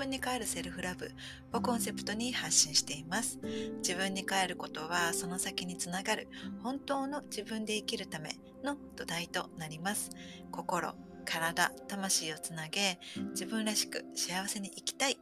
[0.00, 1.12] 分に帰るセルフラブ
[1.52, 3.38] をコンセプトに発信しています。
[3.82, 6.28] 自分に帰ることはその先につながる
[6.62, 8.30] 本当の自分で生きるため
[8.64, 10.10] の土台となります。
[10.50, 10.94] 心、
[11.24, 12.98] 体、魂をつなげ
[13.30, 15.18] 自分らしく幸せに生きたい。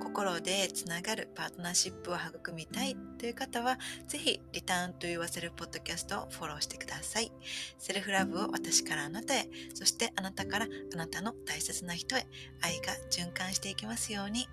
[0.00, 7.32] 心でつながるパートナーシップを育みたいという方は、ぜひ、リターンと言わせるポッドキャストをフォローしてください。
[7.78, 12.26] セルフラブを私からあなたへ、そしてあなたからあなたの大切な人へ、
[12.60, 14.46] 愛が循環していきますように。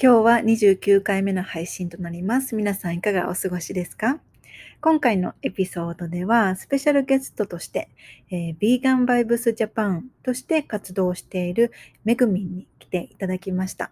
[0.00, 2.54] 今日は29回目の配信となります。
[2.54, 4.20] 皆さんいかがお過ごしですか？
[4.80, 7.88] 今回のエピソードでは、スペシャルゲストとして、
[8.30, 11.72] えー、ビーガンバイブスジャパンとして活動している
[12.04, 13.90] めぐみんに来ていただきました。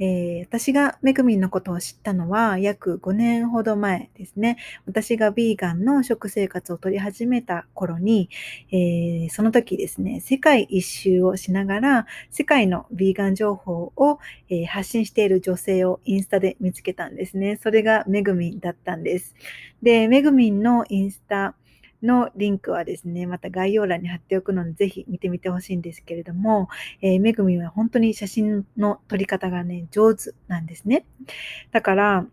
[0.00, 4.56] えー、私がめぐみんのことを知ったのは約5年ほど前ですね。
[4.86, 8.30] 私がビーガンの食生活を取り始めた頃に、
[8.70, 17.58] えー、その時ですね、世界一周をしながら世界のビーガン情報を、えー、発信している女性をインスタで見つけたんですね。
[17.60, 19.34] それがめぐみんだったんです。
[19.82, 21.54] で、めぐみんのインスタ、
[22.02, 26.68] のリンクはですね、また概要欄に貼っておくので、ぜひ見てみてほしいんですけれども、
[27.02, 31.04] えー、めぐみは本当に写真の撮り方がね、上手なんですね。
[31.72, 32.26] だから、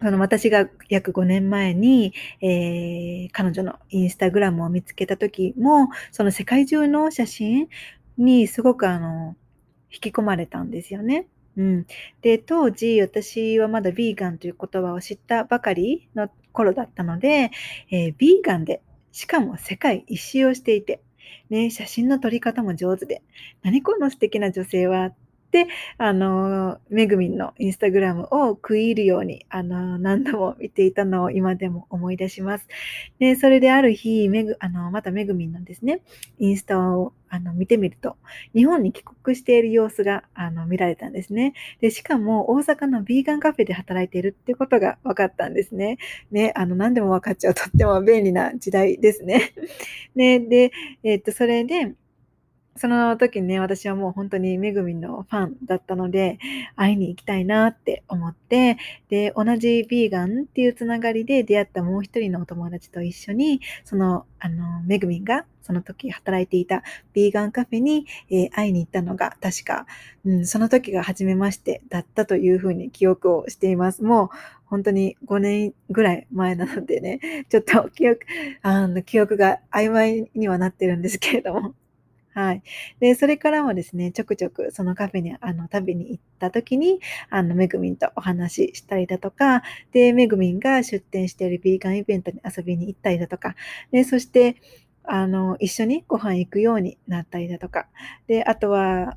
[0.00, 7.68] その私が約5年前に、えー、彼女のインスタグラムを見つけた時も、その世界中の写真
[8.16, 9.36] にすごくあの、
[9.90, 11.26] 引き込まれたんですよね。
[11.56, 11.86] うん。
[12.22, 17.52] で、当時私はまだビーガンという言葉を知ったばかりの頃だったので、
[17.90, 21.00] えー、ビーガンで、しかも世界一周をしていて、
[21.50, 23.22] ね、写真の撮り方も上手で、
[23.62, 25.12] 何この素敵な女性は、
[25.50, 25.66] で
[25.96, 32.66] あの、めぐみんのインスタグラムを食い入るように、あの、何度も見ていたのを今でも思い出します。
[33.18, 36.02] で、それである日、めぐ、あの、まためぐみんのですね、
[36.38, 38.16] インスタをあの見てみると、
[38.54, 41.54] 日本に帰国している様子があの見られたんですね。
[41.80, 45.98] で、しかも大阪のビーガンカフェで働いているってことが分かったんですね。
[46.30, 49.52] ね、あの、何でも分かっちゃうとっても便利な時代ですね。
[50.14, 50.72] ね、で、
[51.02, 51.94] えっと、それで、
[52.78, 56.38] その時ね、私はもう本当にめぐみのファンだったので、
[56.76, 58.78] 会いに行きたいなって思って、
[59.08, 69.86] で、同じビーガンっていうつながりで出会ったもう一人のお友達と一緒に、その、あの、めぐみんがその時働いていたビーガンカフェに、えー、会いに行ったのが確か、
[70.24, 74.02] うん、その時が初めましてだったというふうに記憶をしています。
[74.02, 74.28] もう
[74.64, 78.20] 本当に5年ぐらい前なのでね、ちょっと記憶、
[78.62, 81.74] あの記憶が曖昧にはなってるんですけれども、
[82.38, 82.62] はい。
[83.00, 87.00] で、それからもですね、ちょくちょくそのカフェにあの食べに行った時に、
[87.30, 93.56] あの、めぐみんとお話ししたりだとか、で、めぐみんが出店しているヴィーガンイベントに遊びに行ったりだとか、
[93.90, 94.54] で、そして、
[95.02, 97.88] あの、一緒にご飯行くようになったりだとか、
[98.28, 99.16] で、あとは、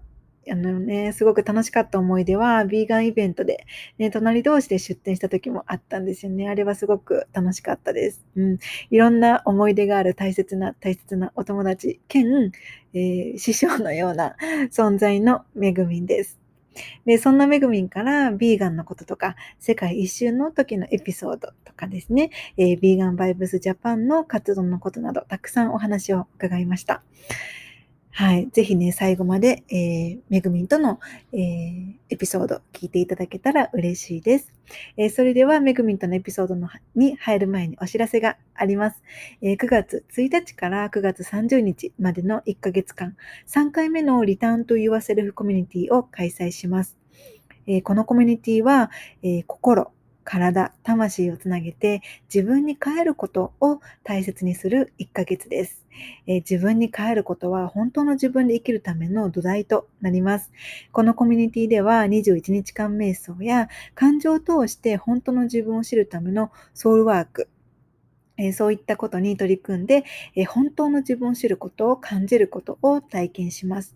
[0.50, 3.66] あのね、すごく楽しかった思い出は、ビーガンイベントで、
[4.00, 6.50] ね、隣同士で出店した時もあったんですよね。
[6.50, 8.25] あれはすごく楽しかったです。
[8.35, 8.57] うん。
[8.90, 12.52] いろんな思い出がある大切な、大切なお友達兼、
[12.94, 14.35] えー、師匠のような
[14.72, 16.40] 存在のめぐみんです。
[17.06, 27.03] で、そんなめぐみんからビーガンのこととか、世界一周の時のエピソードとかですね、えー、ビーガンバイブスジャパンの活動のことなど、たくさんお話を伺いました。
[28.14, 28.50] はい。
[28.52, 31.00] ぜひね、最後まで、えー、めぐみんとの、
[31.32, 34.52] えー、エピソード聞いていただけたら嬉しいです。
[34.98, 39.02] えー、それでは、めぐみんとのエピソードのに入る前にお知らせがあります。
[39.42, 43.16] えー、9月1日から9月30日までの1ヶ月間、
[43.48, 46.98] 3回目のリターンと Your Self コミュニティを開催します。
[47.66, 48.92] えー、このコミュニティは、
[49.24, 52.02] えー、心、体、魂をつなげて
[52.34, 55.85] 自分に帰ることを大切にする1ヶ月です、
[56.28, 60.52] えー、自分に帰ることは本当の自分で生きるための土台となります。
[60.91, 67.50] このコミュニティでは21日間瞑想や感情を通して本当の自分を知るためのソウルワーク、
[68.41, 70.03] えそういったことに取り組んで、
[70.35, 73.96] え本当の自分を知ることを感じることを体験します。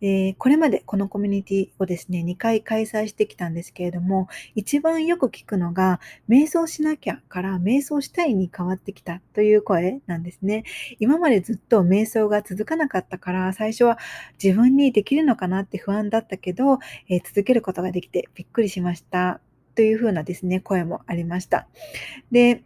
[0.00, 10.64] えこれまでこのコミュニティをですね、2回開催してきたんですけれども、一番よく聞くのが、瞑想しなきゃから瞑想したいに変わってきたという声なんですね。
[11.00, 13.98] 今までずっと瞑想が続かなかったから、最初は
[14.42, 16.78] 自分にできるのかなって不安だったけど、
[17.08, 19.40] え続けることができてびっくりしました。
[19.74, 21.66] というふうなですね、声もありました。
[22.30, 22.62] で、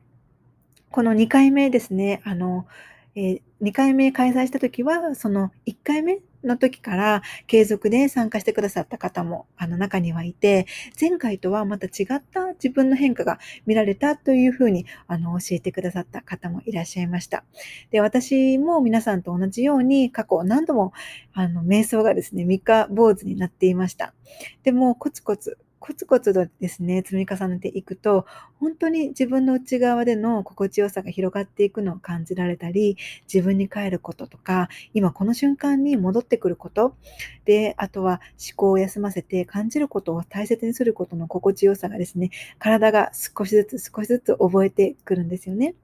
[0.94, 2.68] この2回目ですね、あの、
[3.16, 10.68] えー、2回目開催した時は、その1回目の時から継続で参加してくださった方もあの中にはいて、
[11.00, 17.42] 前回とはまた違った自分の変化が見られたというふうにあの教えてくださった方もいらっしゃいました。
[17.90, 20.92] で、私も皆さんと同じように過去何度も
[21.32, 24.14] あの瞑想がですね、三日坊主になっていました。
[24.62, 28.24] でもコツコツコツコツとですね、積み重ねていくと、
[28.58, 32.96] 本当に自分の内側での心地よさが広がっていくのを感じられたり、
[33.30, 36.96] 自分に帰ることとか、今この瞬間に戻ってくること、
[37.44, 45.74] で、あとは思考を休ませて感じることを大切にすることの心地よさがですね、体が少しずつ少しずつ覚えてくるんですよね。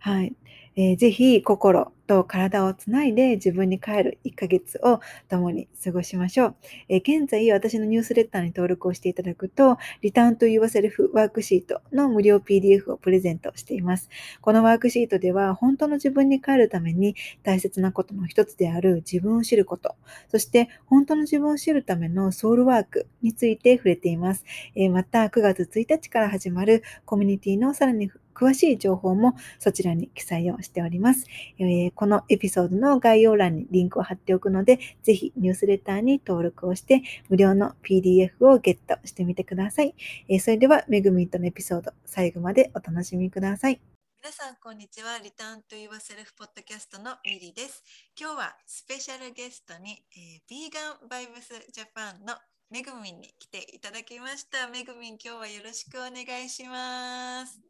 [0.00, 0.34] はい。
[0.74, 6.54] えー、ぜひ心と体をつないで自分に帰る1ヶ月を共に過ごしましょう。
[6.88, 14.08] え、現在、私のニュースレターに登録をしていただくと、リターンと Yourself ワークシートの無料 PDF をプレゼントしています。
[14.40, 19.94] このワークシートでは、本当の自分に帰るために大切なことの一つである自分を知ること、
[20.28, 24.44] そして本当の自分を知るためのソウルワークについて触れています。
[24.74, 31.26] え、また、9月1日から始まるコミュニティのさらに詳しい情報もそちらに記載をしております。
[31.58, 39.94] えー、このエピソードの概要欄にリンクを貼っておくので、ぜひニュースレターに登録をして無料の PDF をゲットしてみてください。
[40.28, 43.80] えー、それでは、めぐみんとのエピソード、最後までお楽しみください。
[44.20, 45.18] 皆さん、こんにちは。
[45.18, 47.82] リターンと Yourself ポッドキャストのミリです。
[48.18, 52.34] 今日はスペシャルゲストに、えー、ビーガンバイブスジャパンの
[52.70, 54.68] めぐみんに来ていただきました。
[54.68, 57.67] めぐみん、今日はよろしくお願いします。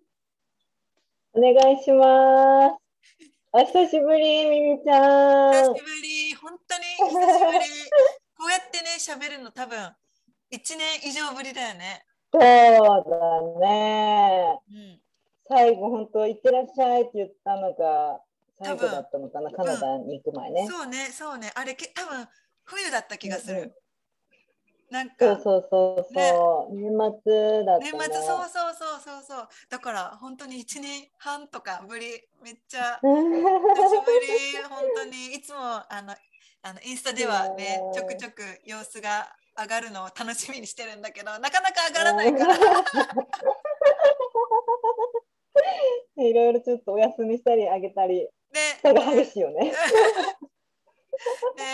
[1.38, 2.74] お願いします。
[3.52, 5.52] お久しぶり、みみちゃん。
[5.52, 7.58] 久しぶり、本当に久しぶり。
[8.36, 9.94] こうやってね、喋るの多分1
[10.50, 12.04] 年以上ぶりだよね。
[12.32, 14.58] そうだね。
[14.68, 15.00] うん、
[15.48, 18.20] 最後、本当、行ってらっしゃいって言ったのが
[18.60, 20.66] 最後だったのかな、カナダに行く前ね。
[20.68, 21.52] そうね、そうね。
[21.54, 22.26] あれ、け多分
[22.64, 23.80] 冬だった気がする。
[24.90, 26.92] うんなんかそうそうそうそう、ね、年
[27.24, 29.22] 末だった、ね、年末そうそうそうそう。
[29.22, 32.06] そうだから本当に1年半とかぶり
[32.42, 33.10] めっちゃ 久しぶ
[34.20, 35.34] り本当に。
[35.34, 36.16] いつもあの
[36.62, 42.56] あのインスタではねちょくちょく様子が上がるのを楽しみにしてるんだけどなかなか上がらないから。
[46.16, 48.28] いろいろちょっとお休みしたりあげたり、ね、
[48.82, 49.72] 差が激しいよね。
[51.56, 51.64] ね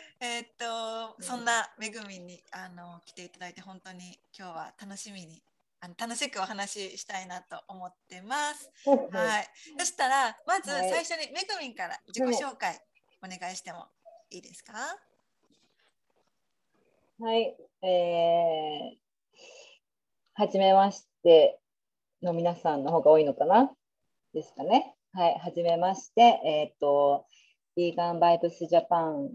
[0.18, 5.42] えー、っとそんなめぐみにあの来ていただいて本当に今日は楽しみに
[5.80, 8.70] あの楽しくお話ししたいなと思ってます。
[8.86, 9.48] はい。
[9.78, 12.80] そしたらまず最初にめぐみんから自己紹介
[13.22, 13.86] お願いしても
[14.30, 14.72] いいですか？
[17.20, 17.54] はい。
[17.82, 18.96] えー、
[20.32, 21.60] はじめまして
[22.22, 23.70] の皆さんの方が多いのかな？
[24.32, 24.94] ですかね。
[25.12, 25.38] はい。
[25.38, 26.40] はじめまして。
[26.44, 27.26] えっ、ー、と、
[27.76, 29.30] ヴィーガンバイブスジャパン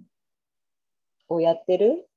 [1.33, 2.07] をやってる？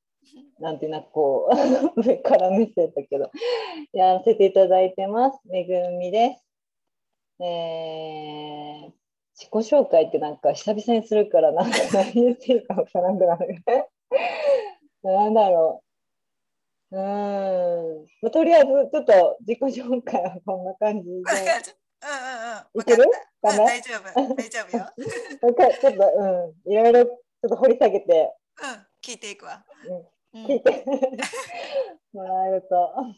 [0.58, 1.50] なんてなくこ
[1.96, 3.31] う 上から見せたけど
[3.93, 7.44] やらせていただいてますめぐみです。
[7.44, 8.93] えー、
[9.34, 13.62] 自己紹介ってなんか久々にするからなんか何言ってるか分からなくなる。
[15.02, 15.82] なんだろ
[16.90, 16.96] う。
[16.96, 21.12] うん、まあ、とりあえずちょっと自己紹介はこんな感じで。
[21.12, 21.25] うんうん
[22.75, 22.81] うん。
[22.81, 23.05] いける？
[23.43, 24.35] かな、大丈夫。
[24.37, 24.87] 大丈夫よ。
[25.80, 27.14] ちょっと、うん、いろいろちょ
[27.47, 28.33] っと掘り下げて。
[28.62, 29.62] うん聞いていくわ。
[30.32, 30.82] うん、聞いて
[32.14, 32.94] もらえると。
[32.96, 33.14] うん。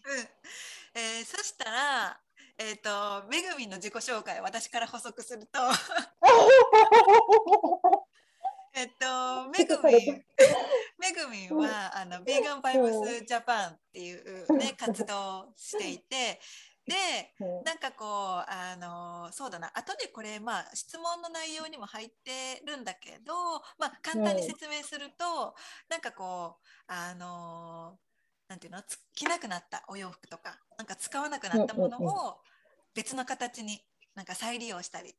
[1.00, 2.20] えー、そしたら、
[2.58, 5.60] えっ、ー、と、めぐみんの自己紹介、私から補足すると。
[8.74, 10.24] えっと、めぐみん、
[10.98, 11.56] めぐみん。
[11.56, 16.40] は、あの、ビーガンバイブスジャパンっていうね、活動をしていて、
[16.86, 23.34] で、 なんかこうあのそうだな後でこれまあ質問の内容にも入ってるんだけど、
[23.78, 25.52] まあ、簡単に説明すると、うん、
[25.88, 27.98] なんかこうあの
[28.48, 28.82] なんていうの
[29.14, 32.40] 着なくなったお洋服とかなんか使わなくなったものを
[32.94, 33.82] 別の形に
[34.14, 35.14] なんか再利用したり。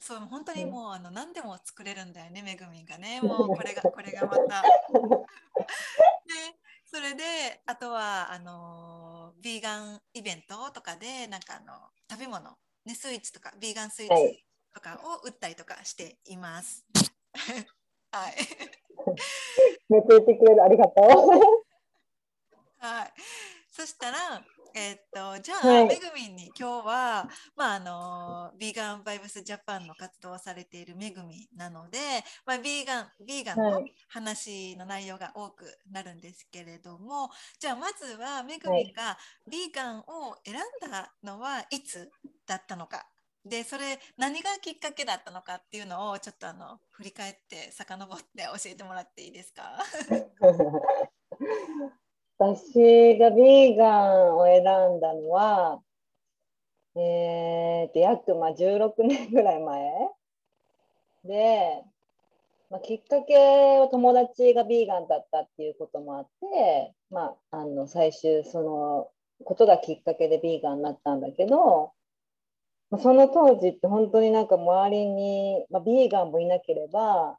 [0.00, 3.20] そう本当にもうあの何でも作れるんだよねめぐみんがね。
[3.24, 4.62] もうこれがこれがまた。
[6.26, 6.58] で
[6.94, 7.24] それで
[7.66, 11.72] あとはあのビーガンイベントとかでなんかあの
[12.08, 14.14] 食べ物、ね、スイーツとかビーガンスイーツ
[14.72, 16.86] とかを売ったりとかしています。
[18.12, 18.34] はい。
[19.88, 21.04] めっちゃ言ってくれるありがとう。
[22.78, 23.12] はい。
[23.72, 24.44] そしたら
[24.76, 31.98] えっとじゃあ、はい、めぐみんに今日は、まあ、あのビーガンバイブスジャパンの活動をされているめぐみなので、
[32.44, 39.16] まあ、ビーガンビーガンの話の内容が多くなるんですけれども、はい、じゃあまずはめぐみが
[39.48, 40.02] ビーガンを
[40.44, 42.10] 選んだのはいつ
[42.46, 43.06] だったのか？
[43.44, 49.78] でそれ何がきっかけだったのかっていうのをちょっとあの振り返って遡って教えてもらっていいですか？
[52.38, 55.80] 私がビーガンを選んだのは、
[56.96, 59.92] えー、約まあ16年ぐらい前。
[61.24, 61.84] で、
[62.70, 69.08] まあ、きっかけは友達がビーガンだったっていうこともあって、まあ、あの最終その
[69.44, 71.92] ことがきっかけでビーガンになったんだけど、
[72.90, 77.38] まその当時って本当になんか周りに、まあ、ビーガンもいなければ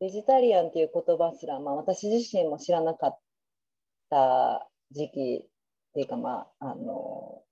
[0.00, 3.18] ベジタリアンっていう言葉すら、まあ、私自身も知らなかっ
[4.10, 7.42] た時期っていうかまああの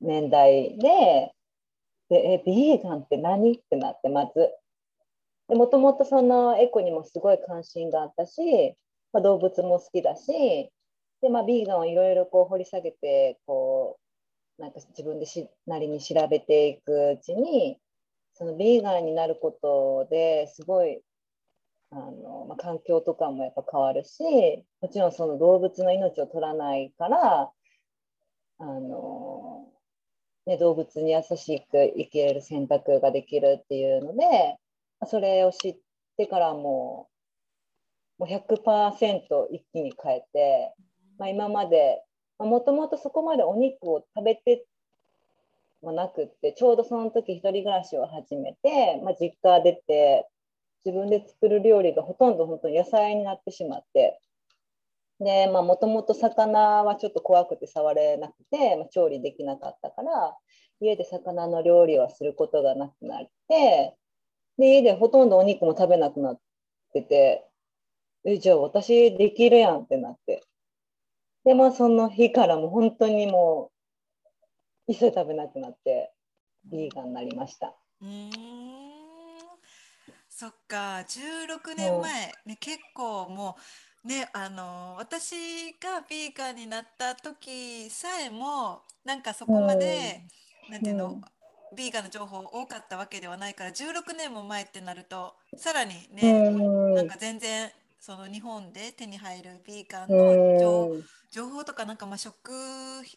[0.00, 1.32] 年代で
[2.08, 4.50] でえビーガンって何ってなってまず
[5.48, 8.74] もともとそのエコにもすごい関心があったし、
[9.12, 10.70] まあ、動物も好きだし
[11.20, 13.98] で、まあ、ビーガンをいろいろこう掘り下げてこ
[14.58, 17.78] うなんか自分でしなりに調べていくうちに
[18.34, 21.00] そのビーガンになることですごい
[21.92, 24.22] あの、まあ、環境とかもやっぱ変わるし
[24.80, 27.50] もちろんその動物の命を取らないから
[28.58, 29.68] あの、
[30.46, 34.56] ね、動物に優しく生きれる選択ができるっていうので
[35.06, 35.76] それを知っ
[36.16, 37.08] てからも
[38.18, 40.74] うもう100%一気に変えて。
[41.18, 42.02] まあ、今まで
[42.38, 44.66] もともとそこまでお肉を食べて
[45.82, 50.26] もなくってちょうどその時一人暮らしを始めて、まあ、実家出て
[50.84, 54.20] 自分で作る料理がほとんど本当に野菜になってしまって。
[55.20, 60.36] でもともと魚はちょっと怖くて触れなくて、まあ、調理できなかったから
[60.80, 63.94] 家で魚の料理はすることがなくなって
[64.58, 66.40] で家でほとんどお肉も食べなくなっ
[66.92, 67.46] てて
[68.24, 70.42] えじゃあ私できるやんってなって。
[71.44, 73.72] でもその日からも本当にも
[74.88, 76.12] う一切食べなくなって
[76.64, 77.76] ビーガンになりました。
[80.42, 83.56] うんそっか16年前、ね、結構も
[84.04, 85.36] うねあの私
[85.80, 90.20] がビーガンになった時さえもなんかそこまで、
[90.66, 91.20] うん、なんていうの、うん。
[91.76, 100.96] ビーガンの情報多かったわけではないから16年も前ってなるとさらにね、うん、なんか全然その日本で手に入るビーガンの情
[101.30, 102.34] 情報とかなんかまあ食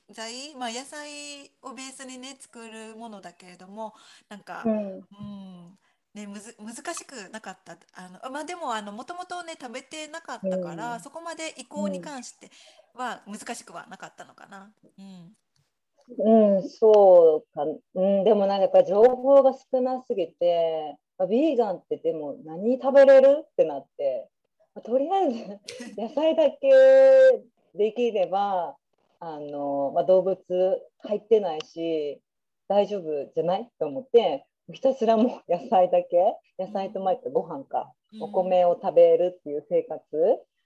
[0.10, 3.94] 材、まあ、野菜をベースにね作るものだけれども
[4.30, 5.78] なんか、うん、うん
[6.16, 7.74] ね、むず難しくなかった。
[7.94, 12.50] あの、まあ、でももともとね食べてなかったから、うん、そこまで移行に関して
[12.94, 14.72] は難しくはなかったのかな。
[14.98, 15.02] う
[16.24, 17.64] ん、うん、そうか、
[17.96, 23.44] うん、でもなんかやっぱ情報が少なすぎて、まあ、ビーガンってでも何食べれる？
[23.44, 24.30] ってなって。
[24.84, 25.60] とりあえず
[26.00, 26.70] 野菜だけ
[27.76, 28.76] できれば
[29.20, 30.38] あの、まあ、動物
[31.00, 32.22] 入ってないし
[32.68, 33.70] 大丈夫じゃない？
[33.80, 36.18] と思ってひたすらもう 野菜だけ
[36.58, 40.06] 野菜と毎日ご飯か、お米を食べるっていう生活、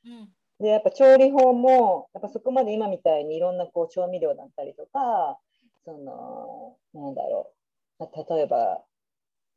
[0.06, 5.40] うん、でやっぱ調理法もやっぱそこまで今みたいにいろんなこう調味料だったりとか
[5.86, 7.60] そのなんだろう。
[8.00, 8.82] 例えば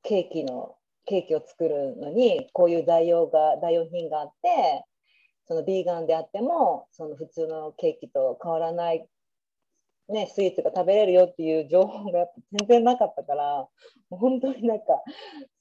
[0.02, 4.84] ケーキのケーキを作るのにこういう代用が代用品があって
[5.46, 9.06] そのビーガンであってもその普通のケーキと変わらない、
[10.08, 13.66] ね、スイーツが食べれるよっていう情報が全然なかったから
[14.10, 14.84] 本当になんか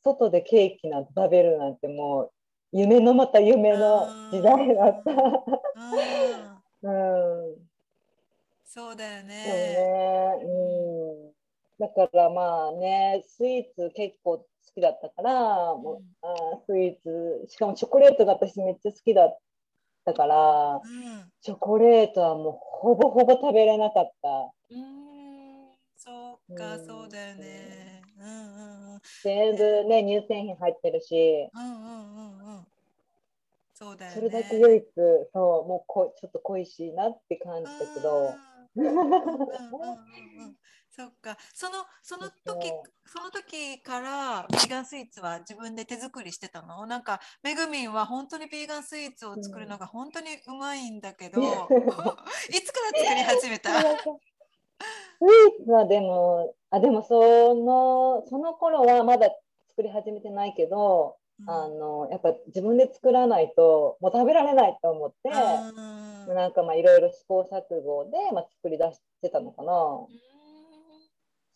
[0.03, 2.31] 外でケーキなんて食べるなんてもう
[2.71, 5.11] 夢のまた夢の時代だった。
[6.83, 7.55] うん、
[8.65, 9.27] そうだよね。
[9.27, 10.39] ね。
[10.43, 11.31] うん、
[11.77, 19.39] だからまあねスイーツ結構好きだったから、もうあスイーツしかもチョコレートが私めっちゃ好きだっ
[20.05, 24.29] たから、うん、チョコレートはもうほぼほぼ食べれなかった。
[24.69, 25.11] うん。
[25.97, 28.01] そうか、うん、そうだよね。
[28.19, 31.49] うんうんうん、全部ね乳製品入ってるし。
[31.53, 32.67] うんうんうんうん。
[33.73, 34.85] そうだよ、ね、それだけ唯一
[35.33, 38.33] そうもうこちょっと恋しいなって感じだけど。
[38.75, 40.55] うんうんうんうん
[40.93, 41.37] そっか。
[41.53, 42.69] そのその時
[43.05, 46.85] その時からビーガンスイーツは自分で手作りしてたの？
[46.85, 53.71] なんかめぐみんは本当にビーガンスイーツを作るのが本当にうまいんだけど、うん、 いつから作り始めた？
[53.71, 59.29] スイーツはでもあでもそのその頃はまだ
[59.69, 65.29] 作り始めてないけど、うん、あのやっぱ自分で作らないともう食べられないと思って、
[66.27, 69.73] うん、なんかまあいろいろ試行錯誤で、まあ、作り出してたのかな。
[69.73, 70.31] うん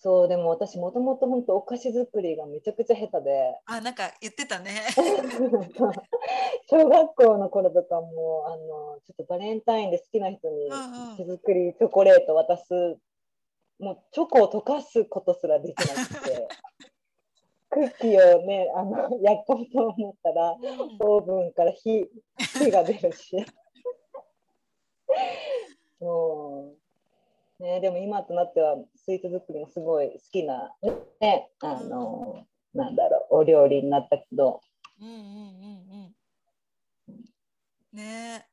[0.05, 3.57] そうでも私もともと本当お菓子作りがめちゃくちゃ下手で。
[3.65, 4.83] あなんか言ってたね。
[6.69, 10.69] 小学校の頃とかもあのちょっとバレンタインで好きな人に
[11.17, 12.99] 手作りチョコレート渡す
[13.79, 16.47] もうチョコを溶かすことすらできなくて。
[17.71, 20.55] クッキーをね、あの焼こうと思ったら、
[20.99, 22.07] オーブンから火
[22.37, 23.43] 火が出るし。
[25.99, 26.84] そう
[27.59, 30.71] ね、でも今となってはスイーツ作りもすごい好きな、
[31.21, 34.61] ね、あの、なんだろう、お料理になったけど。
[35.01, 36.15] うんうんうん
[37.07, 37.25] うん。
[37.93, 38.45] ね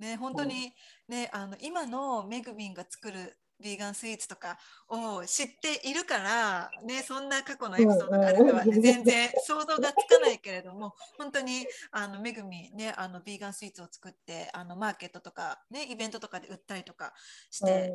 [0.00, 0.72] ね本当に
[1.08, 17.12] ね、あの今のめぐみんが作るヴィーガンスイーツとかを知っているから、ね、そんな過去のエピソードがあるとは、ね、全然想像がつかないけれども本当にあのめぐみ、ね、あのヴィーガンスイーツを作ってあのマーケットとか、ね、イベントとかで売ったりとか
[17.50, 17.92] して、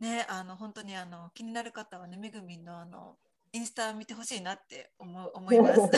[0.00, 3.16] ね、あの本当にあの気になる方はねめぐみのあの
[3.52, 5.80] インスタ見てほしいなって思思います。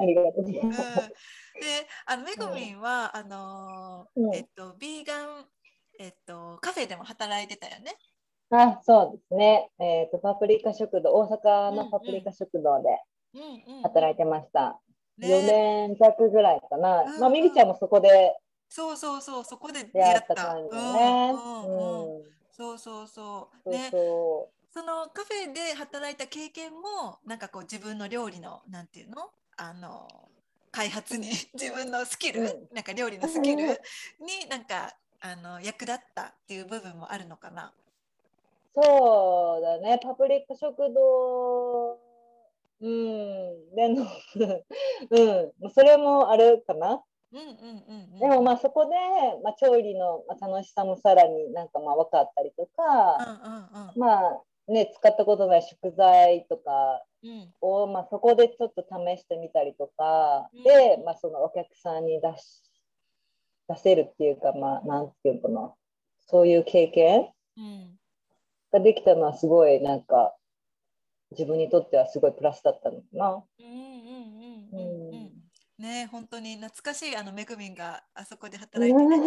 [0.00, 0.80] ありがとうございます。
[0.80, 5.46] うん、で、あのめぐみんは、あの、えっと、ビーガン
[6.00, 7.94] えっと、カフェでも働いてたよね。
[8.52, 12.88] あそうですね、えーと、パプリカ食堂、大阪のパプリカ食堂で
[13.82, 14.80] 働いてました。
[15.20, 17.02] うんうん、4年弱ぐらいかな。
[17.02, 18.34] うんうん、まあ、みりちゃんもそこで
[18.70, 21.34] そうそうそう、そこで出会った感じね。
[22.52, 23.70] そうそうそう。
[23.70, 29.30] ね、そのカフェで働いた経験も、なんかこう自分の料理の、なんていうの？
[29.56, 30.08] あの
[30.70, 37.74] 開発に 自分のスキル、うん、なんか料理のスキルになんかあの役立ったっていう部分もあるのかな。
[38.74, 39.98] そうだね。
[40.02, 41.98] パプリカ食堂。
[42.80, 43.74] うん。
[43.74, 44.06] での
[45.10, 45.70] うん。
[45.74, 48.90] それもあるかなでもまあそこで、
[49.44, 52.82] まあ、調理の楽しさもさらになんかまあ分かったりとか、
[53.44, 56.70] うんうんうん、まあね使ったことない食材とか
[57.60, 62.62] を、うん、まあ、そこでちょっと試してみたりとか、うん、で、まあ、そのお客さんに出し
[63.70, 65.72] 出せるっていうか、まあ、なんていうかな、
[66.26, 67.28] そういう経験
[68.72, 70.34] ができたのはすごいなんか、
[71.30, 73.44] 自分にとってはすごいプラスだったのかな。
[75.80, 79.16] ね本当に懐かしいあのめぐみんがあそこで働いてね。
[79.18, 79.24] で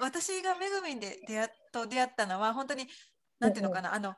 [0.00, 2.86] 私がめぐみんで出会と出会ったのは本当に
[3.38, 4.14] なんていうのかな、あの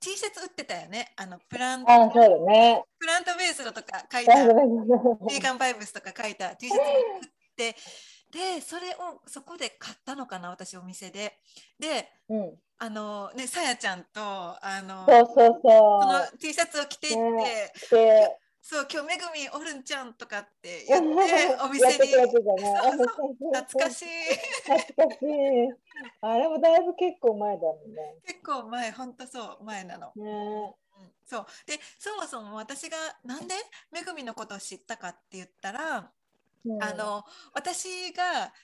[0.00, 1.12] T シャツ売ってたよね。
[1.16, 2.10] あのプラント、ね、
[2.98, 7.76] プラントベースのとか書いた、ヴィーガンバイブスとか書いた T シャツを売って
[8.30, 11.38] でそれをそこで買ったのかな私お店で。
[11.78, 17.12] で、うん、あのねさやちゃんとあのそうそうそうその T シャツを着ていっ
[17.90, 17.96] て。
[17.96, 18.38] ね
[18.70, 21.06] そう今日めぐみおるんちゃんとかって 言って
[21.60, 22.06] お店に。
[22.06, 22.30] 懐
[23.64, 24.06] かしい。
[24.62, 25.26] 懐かしい。
[26.20, 28.14] あれもだいぶ結構前だもんね。
[28.24, 30.72] 結構前ほんとそう前なの、ね、
[31.26, 31.46] そう。
[31.66, 33.56] でそもそも私がなんで
[33.90, 36.12] めぐみのことを知ったかって言ったらあ
[36.94, 38.54] の私が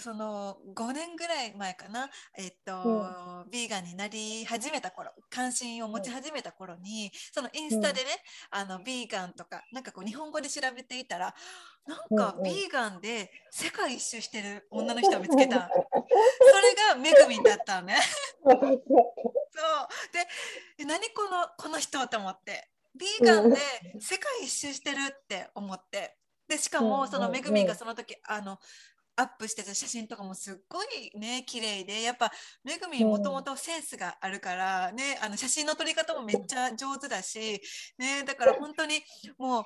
[0.00, 8.06] その5年ぐらい前かな、えっと、うん、ビーガンになり始めた頃関心を持ち始めた頃に、そのインスタでね、
[8.52, 11.34] うん、あのビーガンとかなんかこう日本語で調べていたら
[11.86, 17.96] なんかビーガンで世界一周してる女の人を見つけた、 それがめぐみんだったのね。
[18.44, 18.68] そう。
[20.78, 22.70] で何このこの人と思って。
[22.94, 23.56] ビーガンで
[24.00, 26.16] 世界一周してるって思って。
[26.48, 28.58] でしかもそのめぐみがその時あの
[29.20, 30.86] アップしてた写真とかもすっごい
[31.18, 32.32] ね綺麗でやっぱ
[32.64, 37.60] めぐみもともとセンスがあるからねあの写真の撮り方もめっちゃ上手だし
[37.98, 39.02] ねだから本当に
[39.38, 39.64] もう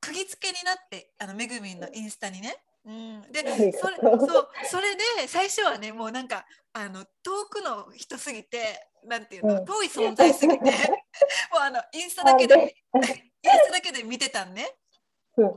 [0.00, 2.56] 釘付けになってあのめぐみのインスタにね。
[2.86, 3.40] うん、で
[3.72, 10.64] それそうそれで最初はねもうなんかあの遠くの人すぎてなんていうの、遠い存在すぎて
[11.50, 12.54] もうあのインスタだけで
[12.92, 14.76] インスタだけで見てたんね。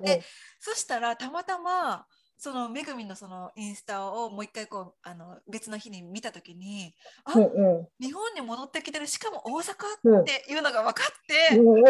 [0.03, 0.23] で
[0.59, 2.07] そしたらたまたま
[2.37, 6.93] そのめぐみのそのインスタをもう一回こうあの別の日に見た時に
[7.25, 7.47] あ、うんう
[7.81, 11.15] ん、日本に戻ってきてるしかも大阪っていうのが分かっ
[11.49, 11.83] て、うん、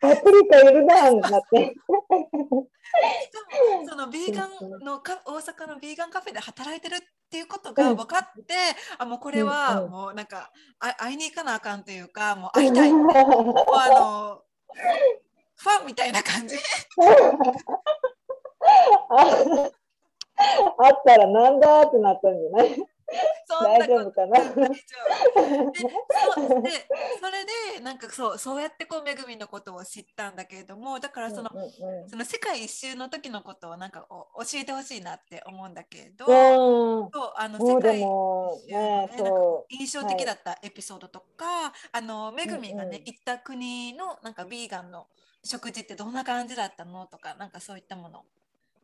[0.00, 1.74] パプリカいるなって。
[3.88, 6.98] そのビーガンのか大阪のビーガンカフェで働いてるっ
[7.30, 8.54] ていうことが分かって、
[8.98, 12.92] あもうこれはもうなんか会いに行かなあかんというかもう会いたい。
[12.94, 13.12] もう
[13.74, 14.42] あの
[15.56, 16.56] ファンみたいな感じ
[19.08, 22.86] あったらなんだってなったんじゃない？
[23.48, 24.38] 大丈夫かな？
[24.38, 24.60] でそ
[26.60, 26.70] で
[27.20, 27.44] それ
[27.78, 31.66] でなんかそうそうやってこうめぐみのことを知ったんだけれどもだからそのうんうん
[32.02, 36.28] うん、その世界一周の時のことをなんか教えてほしいなって思うんだけど、う
[37.06, 39.08] ん、そうあの世界一周ね、ね
[39.70, 45.06] 印象的だったエピソードとか、はい、あのめぐみがね、うんうん、行った国のなんかビーガンの
[45.44, 48.24] 食事ってどんな感じだったのとかなんかそういったもの。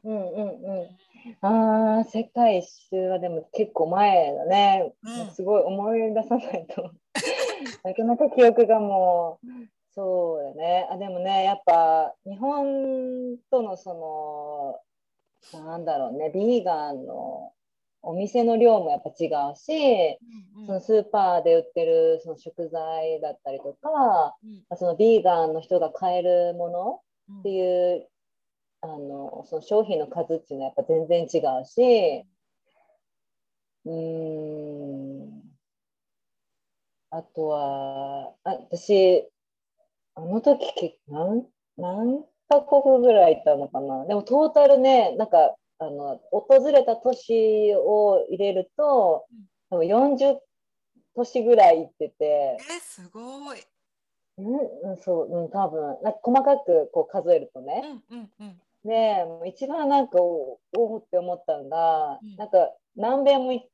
[0.05, 1.47] うんうんうん。
[1.47, 4.93] ああ世界一周はでも結構前だね。
[5.05, 6.91] うん、すごい思い出さないと。
[7.85, 9.47] なかなか記憶がもう、
[9.95, 10.88] そうだね。
[10.91, 14.81] あでもね、やっぱ日本とのそ
[15.53, 17.53] の、なんだろうね、ビーガンの
[18.03, 20.19] お店の量もやっぱ違うし、
[20.57, 28.09] うんそのスーパーで売ってるその食材だったりとか、うんそのビーガンの人が買えるものうんっていう
[28.83, 32.27] あのその商品の数っていうのはやっぱ全然違うし、
[33.85, 35.42] うーん、
[37.11, 39.29] あとは、あ私、
[40.14, 44.05] あの時け何何カ国ぐらい行ったのかな。
[44.07, 49.27] でもトータルね、なんかあの訪れた都市を入れると、
[49.71, 50.38] 多分40
[51.14, 53.59] 都市ぐらい行ってて、えすごい。
[54.38, 57.81] うん、うんそう、うん、多分なんか細かくこう数えるとうね。
[57.81, 58.61] んうんうん。
[58.85, 62.37] で、一番なんかおおーって思ったのが、うん。
[62.37, 63.68] なんか南米もい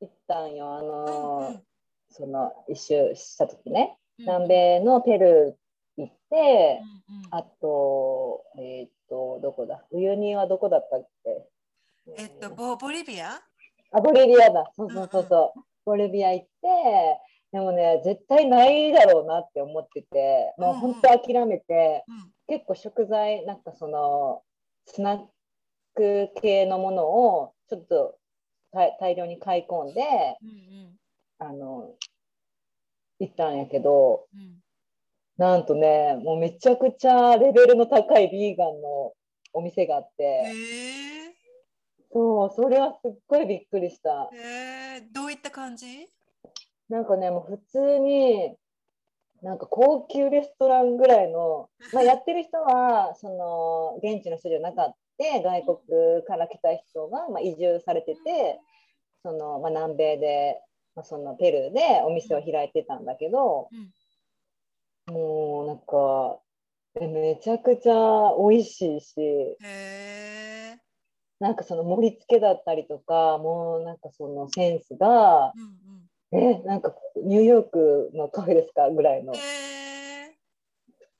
[0.00, 1.62] 行ったんよ、あうんの、うん。
[2.10, 3.96] その一周した時ね。
[4.18, 7.26] うん南米のペルー行って、うんうん。
[7.30, 9.84] あと、えーっと、どこだ？
[9.90, 11.44] ウユニはどこだったっけ？
[12.18, 13.40] えっとボボリビア？
[13.90, 14.70] あ、ボリビアだ。
[14.76, 15.60] そうそうそうそう。
[15.84, 16.50] ボリビア行って、
[17.52, 22.32] でもね、絶対ないだろうなって思ってて、もう本当諦めて、うん。
[22.48, 24.42] 結構食材、なんかその、
[24.86, 25.18] スナッ
[25.94, 28.18] ク系のものをちょっと
[28.72, 30.02] 大大量に買い込んで、
[30.42, 30.98] うん
[31.38, 31.94] あの、
[33.18, 34.62] 行ったんやけど、うんうん。
[35.38, 39.12] なんとね、もうめちゃくちゃレベルの高いビーガンの
[39.54, 41.34] お店があって、へえ
[42.12, 44.28] そう、それはすっごいびっくりした。
[44.32, 46.06] へえどういった感じ？
[46.88, 48.54] なんかね、もう普通に、
[49.42, 58.60] なんか高級レストランぐらいの、まあ、やってる人は、その、現地の人じゃなかった、外国から来た人が、まあ、移住されてて、
[59.24, 60.60] その、まあ、南米で、
[60.94, 63.68] まあ、そのペルーでお店を開いてたんだけど、
[65.08, 65.14] うん。
[65.14, 66.38] もうなんか、
[66.94, 67.94] えめちゃくちゃ
[68.38, 69.56] 美味しいし、
[71.40, 76.01] なんかその盛り付けだったりとか、もうなんかそのセンスが、うん
[76.32, 78.90] え、なんかニューヨークのカフェですか？
[78.90, 79.34] ぐらいの。
[79.34, 79.38] え
[80.30, 80.38] す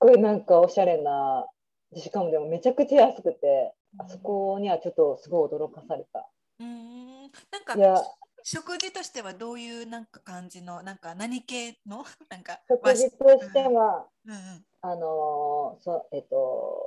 [0.01, 1.47] ごいなんかおしゃれな、
[1.95, 6.29] しかもでもめちゃくちゃ安くて、あそこにはちょっとすごい驚かされた。
[6.61, 7.23] うん。
[7.51, 7.95] なんかいや、
[8.43, 12.05] 食事としてはどういうなんか感じのなんか何系の？
[12.31, 16.83] なんか食事としては、うんうんあのーそう、えっと、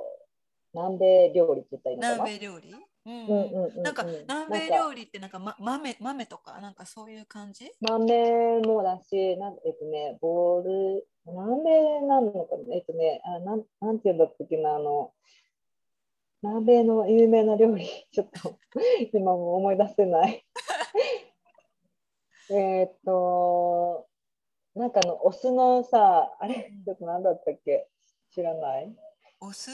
[0.74, 2.14] 南米料理って言ったらいいのかな？
[2.16, 2.74] 南米料理？
[3.06, 3.70] うんうんうん。
[3.70, 7.70] うんうんなんか南米料理ってなんか、ま、豆豆とかなんかそういう感じ？
[7.80, 12.74] 豆もだし、なんえっとね、ボール、南米なのかな？
[12.74, 15.12] えっとね、あなんなんていうんだったっけな、あの、
[16.42, 18.58] 南米の有名な料理、 ちょっと
[19.12, 20.44] 今も思い出せない。
[22.50, 24.08] えっと、
[24.74, 27.88] なんかあの、お酢のさ、あれ、ちょっと何だったっけ？
[28.30, 28.94] 知らない？
[29.40, 29.70] お酢、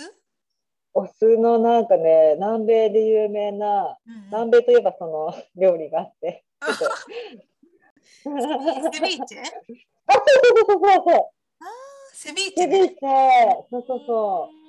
[0.95, 4.25] お酢のなんかね、南米で有名な、うんうん。
[4.27, 6.45] 南米といえばその 料理があって、
[8.23, 8.31] セ
[9.01, 9.37] ビーチ？
[9.37, 9.43] ェ
[10.07, 11.33] あ、そうそうそうそうそ
[12.13, 12.15] う。
[12.15, 12.95] セビーチセェねビーチ。
[13.05, 14.63] ェ、そうそうそう。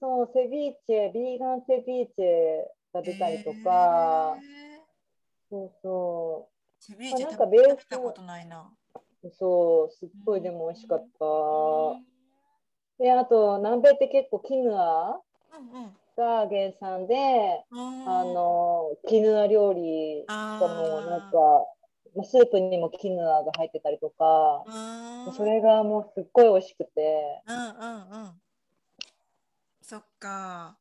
[0.00, 4.80] そう、セビーチェ、ビーガンセビーチェが出たりとか、へー。
[5.50, 8.70] そうそセビーチェなんかベース食べたことないな。
[9.22, 11.24] う、そう、すっごいでも美味しかった。
[12.98, 15.20] うんで、あと、南米って結構キヌア
[15.52, 17.14] うんが原産で、
[17.70, 18.08] うん。
[18.08, 21.28] あの、キヌア料理あがもうなんか、
[22.16, 28.40] まあスープにもキヌアが入ってたりとか、あそれがもうすっごい美味しくて、うんうんうん。
[29.82, 30.76] そっか。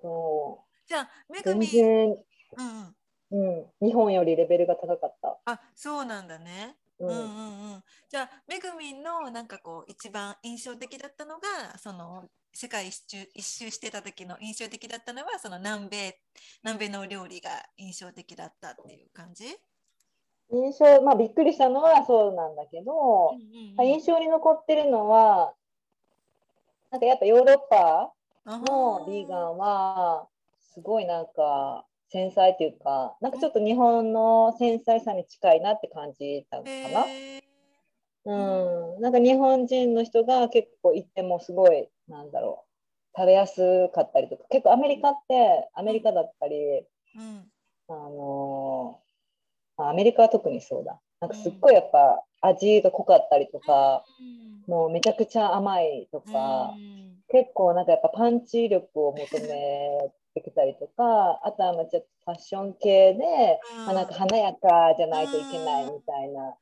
[0.00, 2.16] そじゃあ、めう、全ぐみ、然、
[2.58, 2.86] うん
[3.30, 3.66] うん。
[3.68, 5.38] うん、日本よりレベルが高かった。
[5.46, 6.76] あ、そうなんだね。
[6.98, 7.84] ううんんうんうん。
[8.08, 16.20] じゃあ、めぐみんのなんかこう一番印象的だったのが、その世界一周一周してた時の印象的だったのは、その南米
[16.62, 19.44] 南米の料理が印象的だったっていう感じ？
[20.50, 23.36] 印象、まあ、びっくりしたのはそうなんだけど、
[23.82, 25.54] 印象に残ってるのは、
[26.90, 28.12] なんかやっぱヨーロッパ
[28.46, 30.28] のビーガンは、
[30.72, 37.06] すごいなんか繊細っていうか、なんかちょっと日本の繊細さに近いなって感じたのかな。
[37.06, 37.42] へー。
[38.26, 42.64] うん、なんか日本人の人が結構行ってもすごい、なんだろ
[43.14, 46.56] う、食べやすかったりとか、結構アメリカって、アメリカだったり、
[47.16, 47.50] うん。
[47.88, 49.06] あのー
[49.78, 50.98] アメリカは特にそうだ。
[51.20, 54.04] なんかすっごいやっぱ味が濃かったりとか、
[54.66, 57.16] もうめちゃくちゃ甘いとか、うん。
[57.28, 66.54] 結構なんかやっぱパンチ力を求めてきたりとか、あとはまあちょっとファッション系で、まあ、なんか華やかじゃないといけないみたいな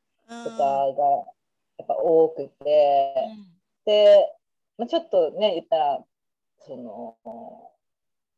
[0.44, 1.04] とかが
[1.78, 3.14] やっぱ多くて、
[3.84, 4.32] で、
[4.78, 6.04] まあ、ちょっとね言ったら
[6.60, 7.16] その、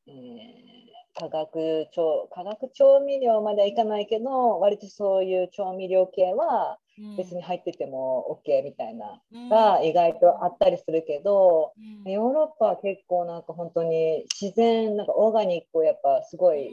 [0.06, 6.78] えー、化学調化学調味料まではいかないけど割とそういう調味料系は
[7.16, 11.72] 別に入ってても OK みたいなが意外とあったりするけど、
[12.04, 16.70] うん、ヨーロッパは結構なんか本当に自然なんかオーガニックをやっぱすごい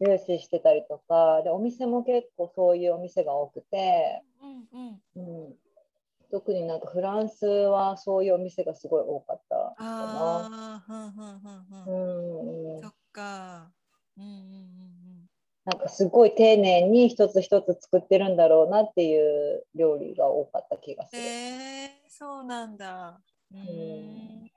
[0.00, 4.22] 重視してたりとかでお店も結構そういうお店が多くて、
[4.74, 5.54] うん、うん、
[6.30, 10.84] 特になんかフランスはそういうお店がすごい多かったかな。
[12.82, 13.70] そっか。
[14.16, 14.99] うんうんうん
[15.64, 21.22] なんかすごい丁寧に一つ一つ作ってるんだろうなっていう料理が多かった気がする。
[21.22, 23.20] えー、そうなんだ。
[23.52, 24.50] うん。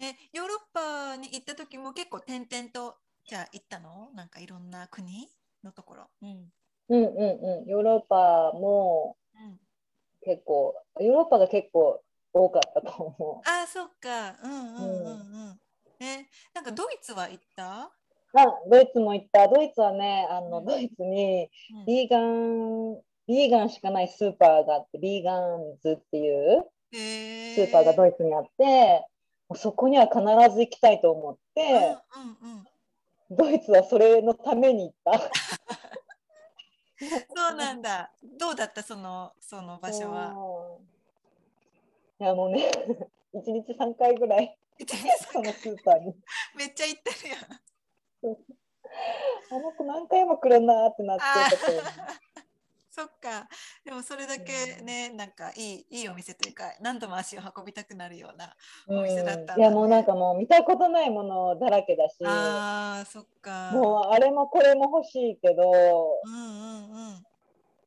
[0.00, 4.10] え、ヨーロッパに行った時も結構転々とじゃあ行ったの？
[4.14, 5.28] なんかいろんな国
[5.62, 6.10] のところ。
[6.22, 6.52] うん、
[6.88, 7.68] うんうんうん。
[7.68, 9.16] ヨーロッパも
[10.22, 12.00] 結構、ヨーロッパが結構
[12.32, 13.48] 多かったと思う。
[13.48, 14.36] あ、そっか。
[14.42, 15.48] うんうんうんうん。
[15.48, 15.60] うん、
[15.98, 17.90] え、なんかドイツは行った？
[18.34, 19.48] あドイツも行った。
[19.48, 21.50] ドイツはね、あの、うん、ドイツに
[21.86, 29.06] ビーガン、ビーガンしかないスーパーがあって、ビーガンズっていうスーパーがドイツにあって、
[29.56, 30.20] そこには必
[30.54, 32.60] ず行きたいと思って、うんうん
[33.30, 35.30] うん、ドイツはそれのために行った。
[37.34, 38.12] そうなんだ。
[38.38, 40.78] どうだったそのその場所は？
[42.20, 42.70] いやもうね、
[43.32, 44.58] 一日三回ぐらい
[45.32, 46.14] そのスーパーに。
[46.54, 47.38] めっちゃ行ってるやん。
[49.52, 51.30] あの子何回も来るなってなってた
[52.92, 53.48] そっか。
[53.84, 58.54] でもそれだけね、なんかいいいいお店というか何度も足を運びたくなるような
[58.88, 62.16] お店だった、ね、いやもうなんかもう見たことないものだらけだし。
[62.26, 63.70] あそっか。
[63.72, 65.70] もうあれもこれも欲しいけど、
[66.24, 67.22] うんうんうん、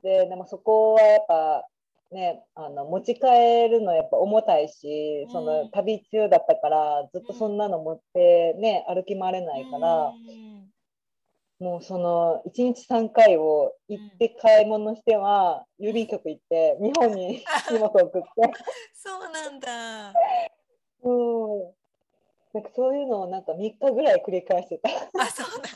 [0.01, 1.67] ででもそこはやっぱ
[2.13, 10.69] ね、あの持ち帰るのやっぱ重たいし、うん、その旅中だったからずっとそんなの持ってね、歩き回れないから、うん、
[11.59, 18.19] もうその1日3回を行って買い物しては、郵便局行って日本に 荷物送って。
[18.93, 20.13] そうなんだ。
[21.03, 21.73] うん。
[22.53, 24.89] なんかそういうのをなんか3日ぐらい繰り返してた。
[25.19, 25.69] あそうだ。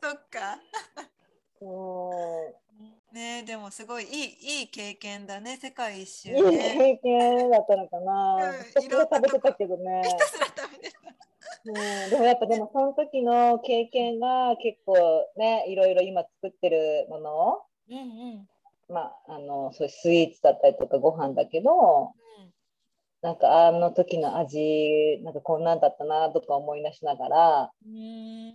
[0.00, 0.60] そっか。
[1.60, 1.64] う。
[1.64, 2.67] ん
[3.18, 10.02] ねでもすごいいいいい経験だね世界一周、ね、いい経験だったのかな、うん、ひたすら食べてたけどね。
[10.04, 10.98] ひたすら食べてた。
[11.64, 14.94] うん、でもやっぱでもその時の経験が結構
[15.36, 18.00] ねいろいろ今作ってるもの、うんう
[18.36, 18.48] ん。
[18.88, 22.50] まあ、あのそういうスイーツだったりとかご飯だけど、うん、
[23.22, 28.54] なんかあの時の味なんかこんなんだったなとか思い出しながら、うん、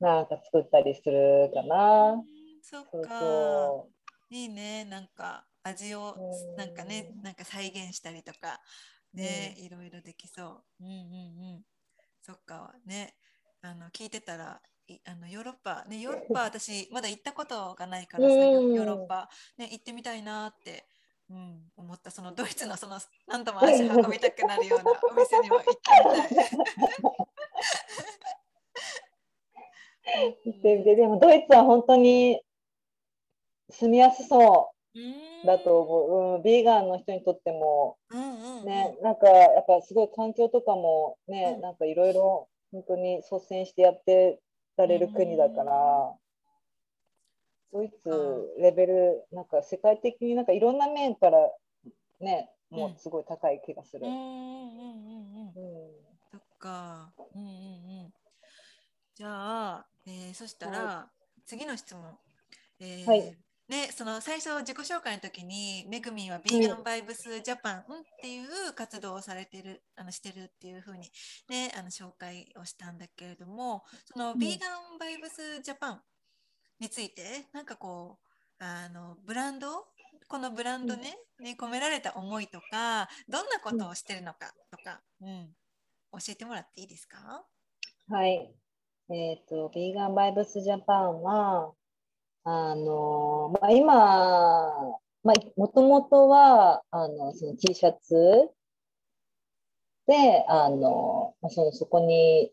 [0.00, 2.12] なんか作ったりするかな。
[2.12, 2.24] うん、
[2.62, 3.20] そっか。
[3.20, 3.93] そう
[4.34, 6.16] いいねなんか味を
[6.56, 8.60] なんかねなんか再現したりとか
[9.14, 10.84] ね、いろいろできそう。
[10.84, 10.96] うんうんう
[11.58, 11.62] ん。
[12.20, 13.14] そっかね
[13.62, 14.60] あの聞いてたら
[15.06, 20.86] あのヨーロッパねヨーロッパ私まだ行ったことがないからさ、ヨーロッパね行ってみたいなって。
[21.30, 25.80] うん、思ったそのドイツのその何度も足運びたくなるようなお店には行って
[30.44, 30.84] みたい。
[30.96, 32.42] でもドイツは本当に
[33.70, 44.40] 住みやすそうだと思う、うん、ビーガンの人にとっても、うんうん、ね、なんかやっぱすごい環境とかもね、うん、なんかいろいろ本当に率先してやって
[44.76, 46.14] られる国だから、
[47.72, 51.38] ドイツレベルなんか世界的になんかいろんな面から
[52.20, 54.06] ね、もうすごい高い気がする。
[54.06, 55.52] うんうんうんうん。
[56.30, 57.12] そっか。
[57.34, 57.50] うんうんう
[58.08, 58.12] ん。
[59.14, 62.02] じゃあ、えー、そしたら、はい、次の質問。
[62.80, 63.36] えー、はい。
[63.68, 67.82] でその最初自己紹介の時にめぐみんはビーガンバイブスジャパンっ
[68.20, 71.10] ていう活動をされてるあのしてるっていうふうに
[71.48, 76.00] ねあの紹介をしたんだけれどもそのビーガンバイブスジャパン
[76.78, 77.22] について
[77.52, 78.18] なんかこ
[78.60, 79.86] うあのブランド？
[80.26, 85.48] このブランドね、に込められた思いとかどんなことをしてるのかとか、うん、
[86.12, 87.44] 教えてもらっていいですか？
[88.08, 88.50] はい。
[89.10, 91.72] えっ、ー、とビーガンバイブスジャパンは
[92.44, 93.94] あの、まあ、今、
[95.22, 98.50] まあ、もともとは、あの、その T シャツ
[100.06, 102.52] で、あの、そのそこに、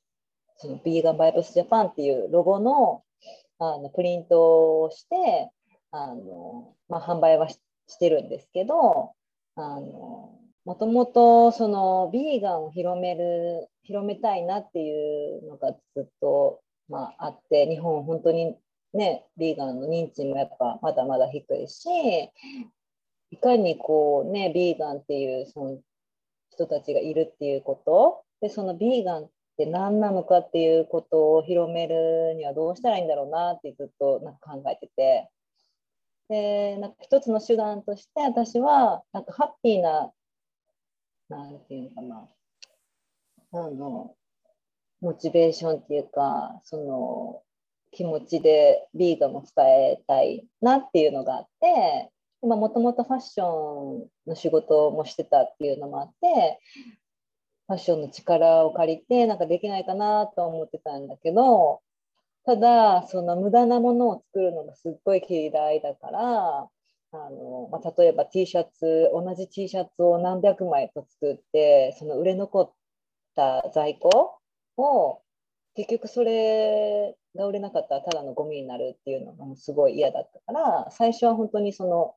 [0.58, 3.04] そのビーガンバイブスジャパンっていうロゴの
[3.60, 5.52] あのプリントをして、
[5.92, 7.60] あの、まあ、販売はし
[8.00, 9.14] てるんですけど、
[9.56, 18.58] あの、もともとそのビーガンを広める、広めたいなっていうのがずっと、まあ、あって、日本本当に
[18.94, 21.88] ね、ビーガンの認知もやっぱまだまだ低いし、
[23.32, 25.80] いかにこうねビーガンっていうその
[26.52, 35.30] 人たちがいるっていうことでそのビーガンって何なのかっていうことを広めるにはどうしたらいいんだろうなってずっとなんか考えてて
[36.30, 40.12] でなんか一つの手段として私はなんかハッピーな
[41.30, 42.30] なんていうのかな
[43.54, 44.16] あの
[45.00, 47.42] モチベーションっていうかその
[47.92, 56.60] 気持ちでビーガンを伝えたいなっていうのがあってもともとファッションの仕事もしてたっていうのもあって
[57.68, 61.82] ファッションの力を借りてなんかできないかなと思ってたんだけど
[62.46, 66.70] ただその無駄なものを作るのがすっごい嫌いだから
[67.14, 72.72] あの、まあ、例えば T シャツ同じ T シャツを何百枚と作ってその売れ残っ
[73.36, 74.40] た在庫
[74.78, 75.22] を
[75.76, 82.16] 結局それが売れなかったらただのゴミになるっていうのがすごい嫌だったから最初は本当にその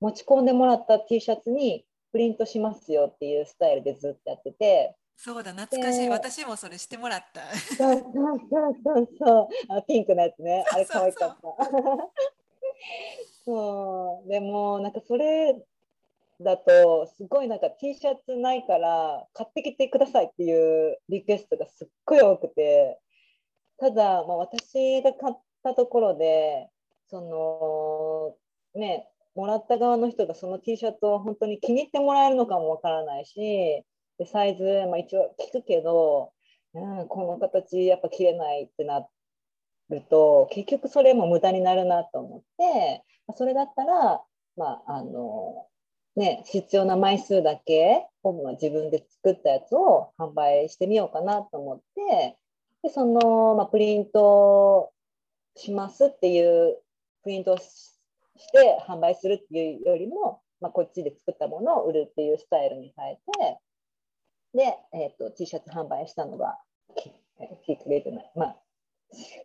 [0.00, 4.96] 持ち込んでもらった T シャツにプリントしますよっていうスタイルでずっとやってて。
[5.18, 6.08] そうだ懐かしい。
[6.08, 7.40] 私もそれしてもらった。
[7.56, 8.04] そうそう
[8.84, 9.48] そうそう。
[9.68, 10.64] あピンクのやつね。
[10.72, 11.40] あれ可愛かった。
[13.44, 14.28] そう。
[14.28, 15.56] でもなんかそれ
[16.40, 22.98] だとすごいなんか T シャツないから買ってきてくださいっていうリクエストがすっごい多くて
[23.78, 26.68] ただ、まあ、私が買ったところで
[27.08, 33.84] そのねもらった側の人がその T シャツを本当に気に入ってもらえるのかもわからないし
[34.18, 36.32] でサイズ、まあ、一応聞くけど、
[36.74, 39.06] うん、この形やっぱ着れないってな
[39.90, 43.02] ると結局それも無駄になるなと思って
[43.36, 44.22] それだったら、
[44.56, 45.66] まああの
[46.16, 52.36] ね、必要な枚数だけ自分で作ったやつを販売してみようかなと思って
[52.82, 54.92] でその、まあ、プリント
[55.56, 56.78] しますっていう
[57.22, 57.96] プリントし
[58.52, 63.58] て販売するっていうよりも、まあ、こっちで作ったものを売るっていうスタイルに変えて
[64.54, 66.58] で、えーと、T シャツ販売したのが
[66.96, 68.56] きっかけじゃない、まあ、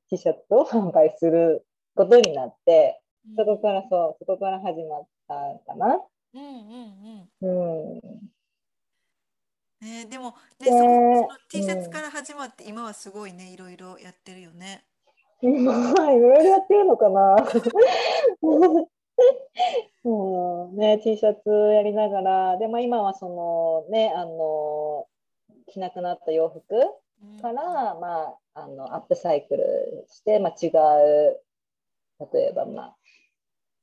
[0.10, 1.65] T シャツを販売する
[1.96, 3.02] ことになって
[3.38, 6.02] そこからそうそこから始まったかな。
[6.34, 7.96] うんうんうん。
[7.96, 8.31] うん
[9.82, 14.86] ね、でも、ね、その T シャツから始まって、今はすごいねいろいろやってるよね。
[15.41, 17.36] まあ、 いろいろやってるのかな。
[20.04, 25.08] うんね、T シャツやりながら、で、まあ、今はそのね、あの、
[25.67, 26.63] 着なくなった洋服
[27.41, 31.41] から、うん、まあ、あの、アップサイクルして、まあ、違う、
[32.34, 32.98] 例えば、まあ、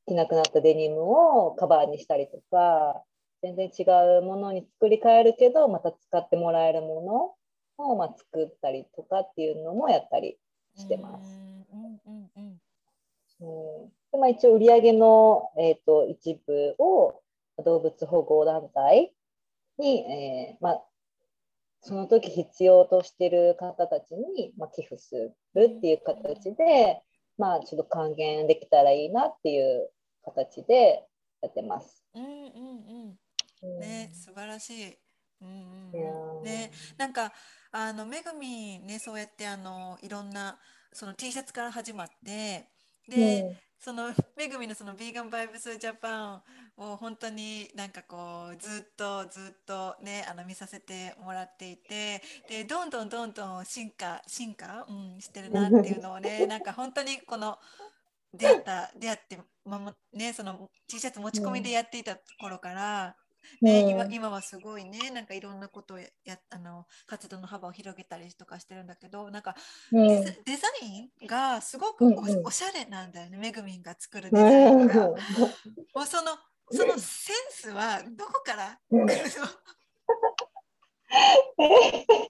[0.06, 3.04] 着なくなったデニムをカバーにしたりとか、
[3.42, 3.82] 全然違
[4.18, 7.36] うものに作り変えるけど、また使ってもらえるも
[7.78, 10.38] のを、まあ、作ったりとかっていうのもやったり
[10.76, 11.38] してます。
[14.10, 17.20] でまあ、一応売上の、えーと、一部を
[17.64, 19.12] 動物保護団体
[19.78, 20.84] に、えーまあ、
[21.82, 27.02] その時必要としている方たちに、まあ、寄付するっていう形で、
[27.36, 29.90] まあ、ちょっと還元できたらいいなっていう
[30.24, 31.06] 形で
[31.42, 32.04] やってます。
[32.14, 32.32] うんうんう
[33.10, 33.16] ん。
[33.62, 34.98] ね、素晴らしい。
[35.40, 37.32] うんうん、ね、なんか
[37.70, 40.58] あのめぐみねそうやってあのいろんな
[40.92, 42.66] その T シャツから始まって
[43.08, 46.42] で、うん、そのめぐみのそのビーガンバイブスジャパン
[46.76, 57.58] を本当になんかこうずっとずっとねあの見させてもらっていてでどんどんどんどん進化進化、うん、してるなっていうのをね なんか本当にこの
[58.34, 63.16] 出会った出会って、まね、その T シャツ持ち込みでやっていた頃から、
[63.62, 65.10] ね、うん、今今はすごいね。
[65.10, 66.08] なんかいろんなことをや
[66.50, 69.54] あの活動の幅を広げたりとかしてるんだけどなんか、
[69.92, 70.24] うん、デ
[70.56, 73.36] ザインがすごくおおしゃれなんだよね。
[73.38, 75.08] めぐみんが作るデザインが。
[75.08, 76.36] もうその
[76.70, 79.08] そのセンスはどこから来るの？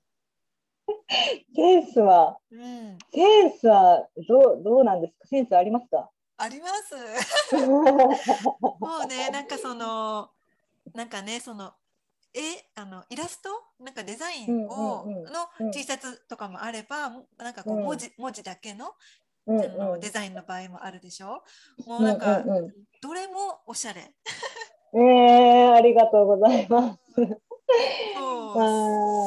[1.54, 5.26] センスは、うん、センスはどうどうなんですか？
[5.26, 6.10] センスありますか？
[6.36, 7.56] あります。
[7.66, 7.82] も
[9.04, 10.30] うねなんかその
[10.98, 11.74] なんかねその
[12.34, 12.40] え
[12.74, 13.50] あのイラスト？
[13.84, 18.90] なんかデザインを、うんうんうん、の T シャツとかもあれば、なんかこう文字,、文字だけの,、
[19.46, 21.44] うんうん、のデザインの場合もあるでしょ？
[21.86, 24.12] もうなんか、うんうんうん、どれもおしゃれ。
[24.92, 27.14] えー、ありがとうございます。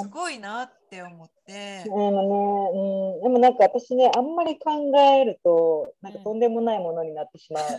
[0.04, 1.84] すごいなって思って。
[1.86, 7.72] あのね、うん、でもなんか私ねあんまり考えるとなんかとんでもないものになってしまって。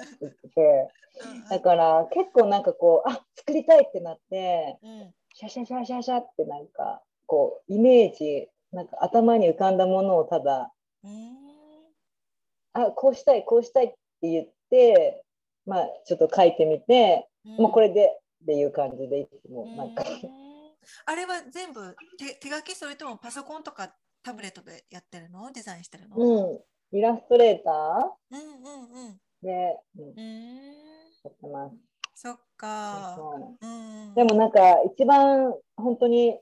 [0.55, 0.89] て、
[1.25, 10.73] うん、だから結構なんかこうあ作りたいってなって、うん、シャシャシャシャシャってなんかこうイメージなんか頭に浮かんだものをただ、
[11.05, 11.37] うん、
[12.73, 15.23] あこうしたいこうしたいって言って
[15.67, 18.07] まあちょっと書いてみてもうこれで
[18.43, 20.03] っていう感じでいつもなんか。
[21.07, 25.51] あれは全部手手書きそれともパソコンとかタブレットでやってるの？
[25.53, 26.17] デザインしてるの？
[26.17, 26.99] うん。
[26.99, 27.75] イラストレーター？
[28.31, 29.21] うんうんうん。
[29.43, 30.57] で、うん、うん
[31.25, 31.77] やってます。
[32.15, 33.19] そっか。
[34.15, 34.61] でもなんか
[34.95, 36.39] 一番本当に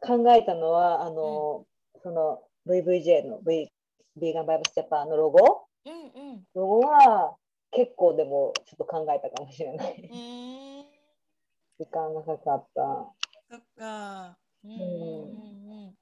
[0.00, 1.66] 考えたのはあの、
[2.02, 3.70] その VVJ の V
[4.16, 5.66] ビーガンバイブスジャパンのロゴ？
[5.86, 6.42] うんうん。
[6.54, 7.36] ロゴは
[7.70, 10.10] 結構でもちょっと考えたかもしれない。
[10.10, 10.84] うん。
[11.78, 12.82] 時間がかかった。
[13.54, 14.38] そっか。
[14.64, 15.94] うんうんうん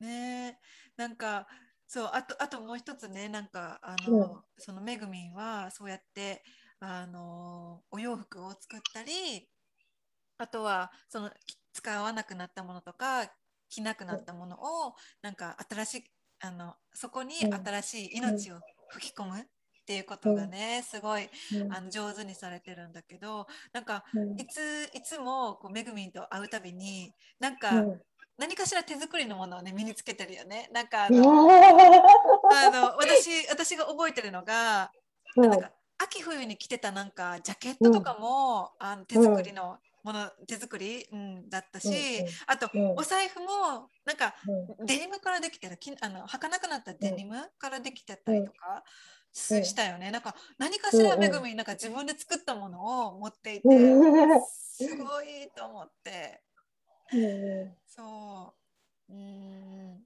[0.00, 0.06] うん。
[0.06, 0.58] ねえ、
[0.96, 1.46] なんか。
[1.88, 6.42] そうあとあともう一つねなんかあの、うんそのめぐみんはそうやって
[6.80, 9.48] あのお洋服を作ったり
[10.38, 13.30] あとはそのき使わなくなったものとか
[13.68, 16.04] 着なくなったものをなんか新しい
[16.40, 19.46] あのそこにうん新しい命を吹き込む
[19.86, 21.72] っていうことがねすごいうん。
[21.72, 24.40] あの上手にされてるんだけどなんかうん。
[24.40, 28.00] いついつもこうめぐみんと会うたびになんかうん。
[28.36, 30.68] 何かしら手作りのものをね身につけてるよね。
[30.72, 34.90] なんかあうんのあの私私が覚えてるのが
[35.36, 35.50] うん。
[35.50, 42.32] なんか秋冬に着てたなんかジャケットとかも、あの手作りのもの、手作り、うん、だったし、うんうん。
[42.48, 42.90] あと、うん。
[42.98, 44.34] お財布もなんか
[44.78, 44.86] うん。
[44.86, 48.84] デニムからできてるきあの履かなくなったデニムからできてたりとか。
[49.36, 50.10] したよね。
[50.10, 54.40] なんか何かしらうんうんめぐみになんか自分で作ったものを持っていて、うん
[54.78, 56.42] すごいと思って。
[57.12, 58.54] うんそ
[59.08, 59.12] う。
[59.12, 60.02] うん。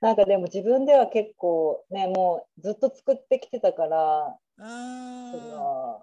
[0.00, 5.98] なんかでも自分では結構ねもうずっと作ってきてたから、うーん。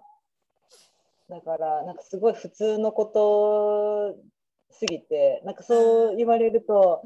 [1.30, 4.16] だからなんかすごい普通のこと
[4.70, 7.02] すぎてなんかそう言われると、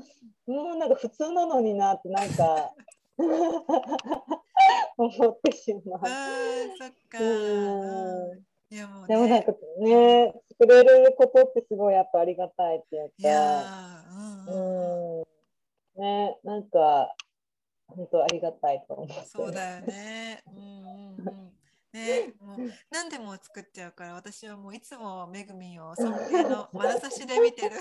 [0.46, 2.72] もうなんか普通なのになってなんか
[4.98, 6.00] 思ってしまう。
[6.78, 7.18] そっか。
[8.68, 9.08] いやもうね。
[9.08, 13.28] でもなんかね作れることってすごいやっぱありがたいっていうか。
[14.48, 15.26] ーうんうん
[15.96, 17.14] ね、なんか、
[17.88, 19.14] 本当ありがたいと思って。
[19.26, 20.42] そうだよね。
[20.46, 21.52] うんうんうん。
[21.92, 22.58] ね、もう
[22.90, 27.76] 何でも作っちゃうから私はもういつもめぐみんを尊敬の 眼差しで見てる。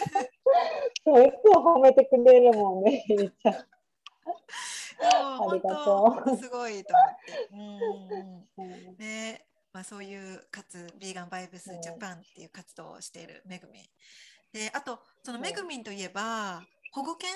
[1.03, 3.53] そう、いつも褒めてくれるもんね、ゆりちゃん。
[5.01, 6.93] あ本当りがとうすごいと
[7.51, 8.61] 思って。
[8.61, 8.97] うん。
[8.97, 13.83] ね、まあそういうかつビーガンバイブスジャパンっていう活動をしているめぐみん。
[14.53, 17.29] で、あとそのめぐみんといえば保護犬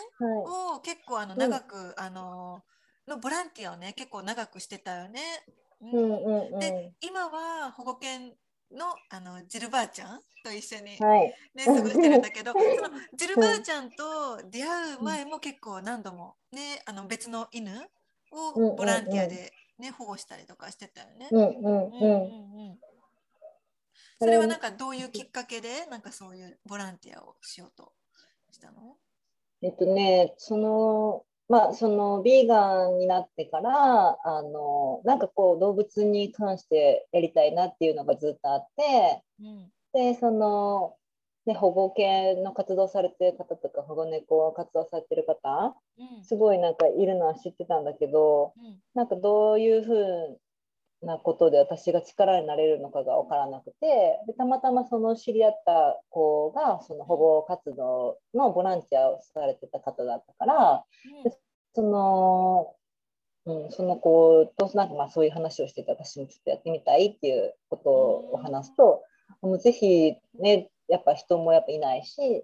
[0.46, 2.64] はを結構あのうん長く、あの
[3.08, 5.22] のボランティアをね結構長くしてたよね。
[5.82, 5.92] うい。
[5.92, 6.60] うんうんうん。
[6.60, 8.34] で今は保護犬
[8.72, 11.34] のあのジルばあちゃんと一緒に、はい。
[11.56, 12.64] ね、過ごしてるんだけどその
[13.16, 17.72] ジルばあちゃんと出会う前も結構何度も、ね、あの別の犬
[18.32, 21.30] をボランティアで、ね、保護したりとかしてたよね。
[21.32, 22.70] うんうんうんうんうん。
[22.70, 22.80] うん
[24.22, 27.94] それはなんかどういうきっかけでなんかそういうボランティアをしようと
[28.52, 28.98] したの？
[29.62, 39.72] えっとね、その、まあ、その、ビーガンになってから、あの、なんかこう、動物に関してやりたいなっていうのがずっとあって、うん。
[39.94, 40.96] で、その、
[41.48, 46.24] ね、保護犬の活動されてる方とか、保護猫を活動されてる方、うん。
[46.24, 48.80] すごいなんかいるのは知ってたんだけど、うん。
[48.94, 50.40] なんかどういうふう
[51.02, 60.84] なことで私が力になれるのかが分からなくてでたまたまその知り合った子がその保護活動のボランティアをされてた方だったから
[61.74, 62.76] その,、
[63.46, 69.04] うん、その子となんかまあそういう話をしてて私もちょっとやってみたいっていうことを話すと、
[69.42, 72.44] もうぜひねやっぱ人もやっぱいないし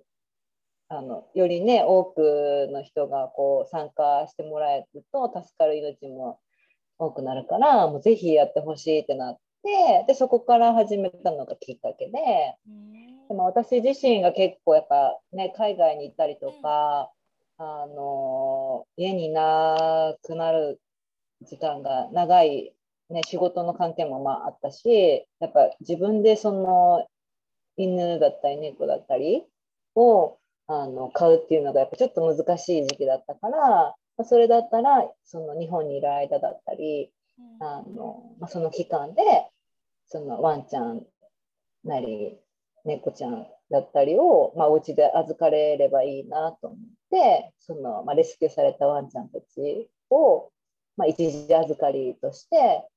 [0.88, 6.40] あのよりね多くの人がこう参加してもらえると助かる命も
[6.98, 12.12] 多くなるからもうぜひやってほしいってなってでそこから始めたのがきっかけで
[12.68, 13.28] うん。
[13.28, 17.12] でも私自身が結構やっぱね海外に行ったりとか、
[17.58, 20.80] あの家にいなくなる
[21.42, 22.74] 時間が長い、
[23.10, 27.08] ね、仕事の関係もまああったしやっぱ自分でその
[27.78, 29.44] 犬だったり猫だったり
[29.96, 30.38] を
[30.68, 37.12] あの買うっていうのがやっぱちょっと難しい時期だったから、まあそれだったらその日本にいる間だったり
[37.60, 39.22] あの、まあ、その期間で
[40.08, 41.02] そのワンちゃん
[41.84, 42.38] なり
[42.86, 46.80] 猫ちゃんだったりを、まあ、お家で預かれればいいなと思っ
[47.12, 50.52] てその、まあ、レスキューされたワンちゃんたちを、
[50.98, 52.88] まあ、一時預かりとして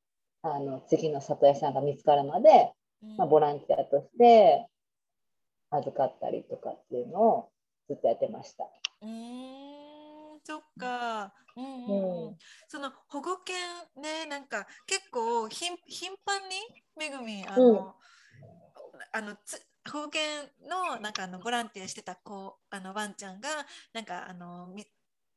[0.42, 2.72] あの次の里屋さんが見つかるまで、
[3.16, 4.66] まあ、ボランティアとして
[5.70, 7.48] 預かったりとかっていうのを
[7.88, 8.64] ずっとやってました。
[9.02, 9.67] うーん
[10.48, 11.34] そっか。
[11.56, 12.36] うんうん
[12.68, 13.56] その保護犬
[14.00, 16.54] ねなんか結構頻頻繁に
[16.96, 17.96] めぐみあの、
[19.12, 20.20] あのつ保護犬
[20.68, 23.48] のなんかあのボランティアしてた子あのワンちゃんが
[23.92, 24.86] なんかあのみ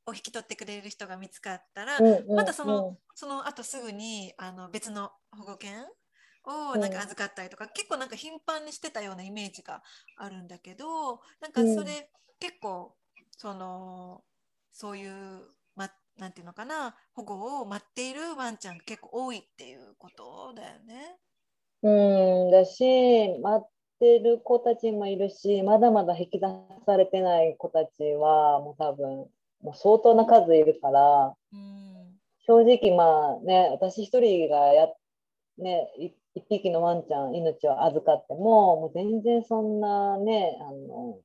[0.06, 5.86] を引き取ってくれる人が見つかったら、またその、その後すぐにあの別の保護犬
[6.44, 9.84] をなんか預かったりとか、結構なんか頻繁にしてたようなイメージが
[10.18, 12.10] あるんだけどなんかそれ、
[12.40, 12.96] 結構
[13.38, 14.24] その
[14.72, 15.12] そういう、
[15.76, 21.18] ま、なんていうのかな保護を待っているワンちゃんが結構多いっていうことだよね。
[21.84, 22.84] うんだし
[23.42, 23.70] 待っ
[24.00, 26.48] てる子たちもいるしまだまだ引き出
[26.86, 29.26] されてない子たちはもう多分
[29.62, 34.90] もう相当な数いるからうん正直まあね私一人がや
[35.58, 41.18] ねい一匹のワンちゃん命を預かってももう全然そんなねあの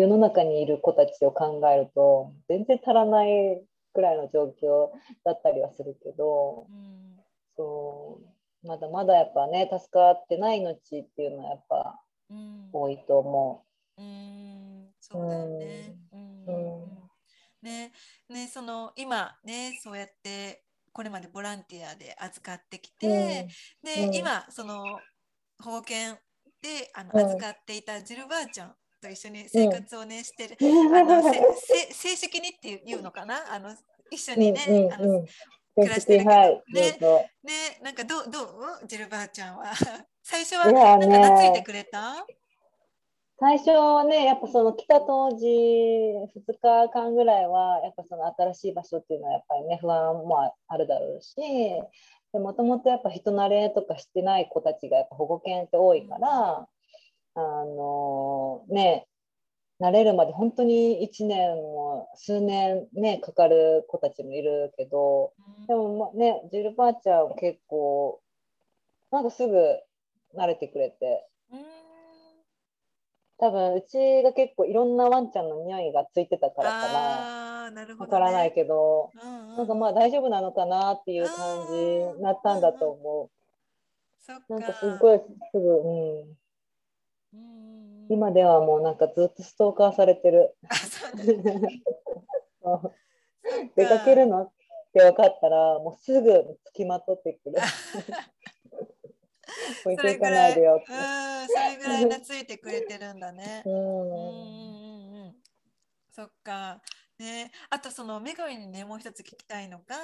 [0.00, 4.90] 世の中にいる子たちを考えると全然足らないくらいの状況
[5.24, 7.20] だったりはするけどうん。
[7.56, 8.20] そ
[8.64, 12.70] うまだまだやっぱね助かってない命っていうのはやっぱうん。
[12.72, 13.64] 多いと思
[13.98, 14.02] う。
[14.02, 14.94] ん。
[15.00, 15.94] そうだよね。
[16.12, 16.20] うん。
[16.46, 16.82] うん。
[16.84, 17.10] うん。
[17.62, 17.92] ね
[18.28, 22.90] ねその今ねそうやってこれまでボランティアで預かってきう。
[23.00, 23.48] て、
[23.82, 24.14] で、うん。
[24.14, 25.00] 今その
[25.62, 26.18] 保護犬
[26.62, 30.56] であのうん預かっていたジルばあちゃんと一緒に生活をね、してる。
[30.60, 30.96] うん。
[30.96, 31.38] あのせ
[31.88, 33.52] せ正式にっていうのかな？
[33.52, 33.74] あの
[34.10, 35.26] 一緒にね、あのうん。
[35.76, 36.30] 暮らしてるけど。
[36.30, 36.98] はい、ね
[37.42, 38.42] ねなんかどうど
[38.82, 38.86] う？
[38.86, 39.72] ジルばあちゃんは？
[40.22, 42.26] 最初はなんかね懐いてくれた、
[43.40, 46.28] 最初はね、やっぱその来た当時、2
[46.60, 51.34] 日間ぐらいは、やっぱその新しい場所っていうのはやっぱりね、不安もあるだろうし、
[52.34, 56.68] もともとやっぱ人慣れとかしてない子たちがやっぱ保護犬って多いから、
[57.34, 59.06] あのね、
[59.80, 65.32] 慣れるまで本当に1年も数年ね、かかる子たちもいるけど、
[65.66, 68.20] でもまね、ジルばあちゃんは結構、
[69.10, 69.56] なんかすぐ
[70.36, 71.60] 慣れてくれて、うん。
[73.38, 77.70] 多分うちが結構いろんなワンちゃんの匂いがついてたからかな。
[77.86, 79.56] るほど、ね、なわからないけど、うんうん。
[79.56, 81.32] なんかまあ大丈夫なのかなっていう感
[81.66, 83.30] じになったんだと思
[84.18, 84.44] そっか。
[84.50, 84.52] う。
[84.52, 85.20] なんかすっごい
[85.52, 86.36] すぐ、うん、うんうんうん
[88.08, 90.54] 今ではもうなんかずっとストーカーされてる。
[90.68, 91.68] あそうなんだ
[92.62, 92.92] そう
[93.76, 94.52] 出かけるのっ
[94.92, 97.56] て分かったらもうすぐつきまとってくる。
[99.84, 100.86] 置いそていかれぐらい、うん、ないでよって。
[100.86, 100.92] そ
[101.58, 103.62] れぐらい懐いてくれてるんだね。
[103.64, 105.36] ううんんうんうんうん。
[106.10, 106.82] そっか。
[107.20, 109.94] ね、あとそのめぐみんにねもう一つ聞きたいのが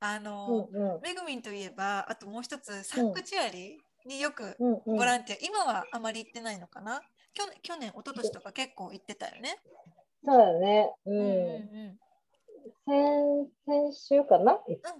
[0.00, 3.93] あの、うんめぐみんといえばあともう一つサンクチュアリによくうん
[4.58, 7.00] うんボランティア、今はあまり行ってないのかな？
[7.32, 9.58] 去年去年一昨年とか結構行ってたよね。
[10.24, 10.92] そうだね。
[11.06, 11.26] ううんうんん。
[11.26, 11.98] うん
[12.86, 14.94] 先先週かな、いさ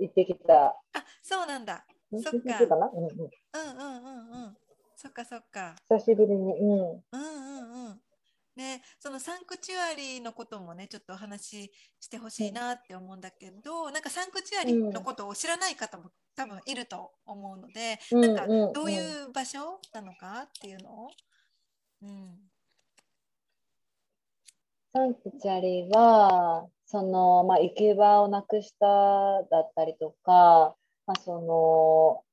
[0.00, 0.66] 行ってきた。
[0.66, 0.76] あ
[1.22, 1.84] そうなんだ。
[2.12, 4.56] そっかうんうんうんうん。
[4.96, 5.74] そっかそっか。
[5.88, 6.52] 久しぶりに。
[6.54, 6.70] うん。
[6.70, 8.00] うんうんうん。
[8.56, 21.10] ね、そのサンクチュアリのこともねちょっとお話ししてほしいなって思うんだけど、なんかサンクチュアリのことを知らない方も多分いると思うので、うんなんかどういう場所なのかっていうのを、
[22.02, 22.36] うん。
[24.92, 28.86] サンクチュアリは、その、まあ、行き場をなくした
[29.50, 30.76] だったりとか、
[31.06, 32.24] まあ、その、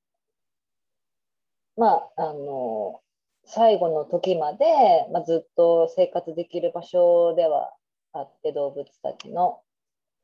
[1.75, 3.01] まあ、あの、
[3.45, 4.65] 最後の時まで、
[5.11, 7.73] まあ、ずっと生活できる場所では
[8.13, 9.61] あって、動物たちの。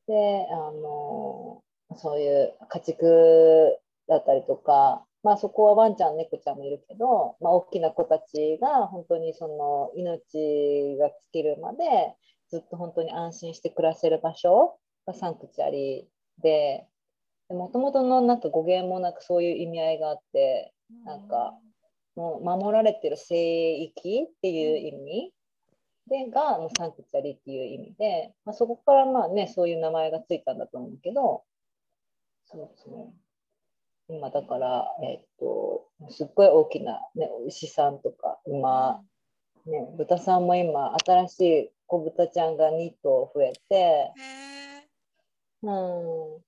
[0.07, 1.63] で、あの、
[1.97, 12.15] そういう家畜だったりとか、まあ、そこはワンちゃん、猫ちゃんもいるけど、まあ、大きな子たちが本当にその命が尽きるまで
[12.49, 16.07] ずっと本当に安心して暮らせる場所がサンクチュアリ
[16.41, 16.87] で、
[17.49, 21.53] もともとのなんか語源もなんかそういう意味合いがあって、なんか
[22.17, 25.31] もう守られてる聖域っていう意味
[26.09, 31.43] でがもうサンクチュアリっていう意味で、まあ、そこからまあねそういう名前がついたんだと思うけど
[32.45, 39.01] そうそう今だからえっとすっごい大きな、ね、牛さんとか馬、
[39.67, 44.11] ね、豚さんも今新しい子豚ちゃんが2頭増えて、
[45.61, 46.41] うん、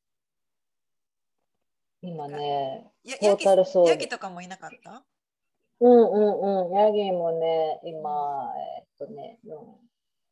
[2.01, 5.03] 今ねやトータルそうヤギとかもいなかった？
[5.81, 6.19] うんう
[6.65, 6.73] んうん。
[6.73, 9.89] ヤギもね、今、えっとね、うん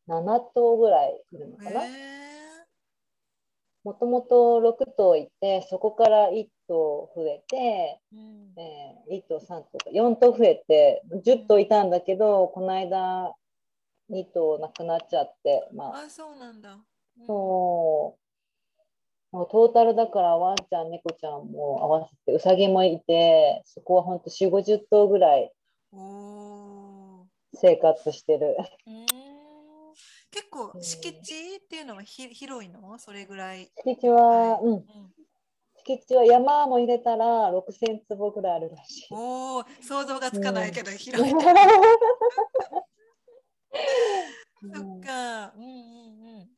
[0.07, 1.83] 7頭ぐらいいるのかな。
[1.83, 1.89] へ
[3.83, 8.53] もともと6頭いて、そこから1頭増えて、ーうん。
[8.57, 13.33] えー、1頭、3頭か、4頭増えて、10頭いたんだけど、この間、
[14.09, 16.73] 2頭亡くなっちゃって、まあ、あそうなんだ。
[16.73, 17.25] うん。
[17.25, 18.17] そ
[19.31, 25.51] もうトータルだからワンちゃん、猫ちゃんも合わせて、ウサギもいて、そこは本当4、50頭ぐらい
[27.53, 28.55] 生活してる。
[30.31, 32.99] 結構敷地っていうのはひ広いの？
[32.99, 33.71] それぐらい。
[33.83, 34.85] 敷地は、うん、うん
[35.85, 39.07] 敷地は山も入れたら6000坪ぐらいあるらしい。
[39.11, 41.43] おお想像がつかないけど広いね。
[44.61, 45.53] そっか。
[45.55, 46.56] うんうんうん。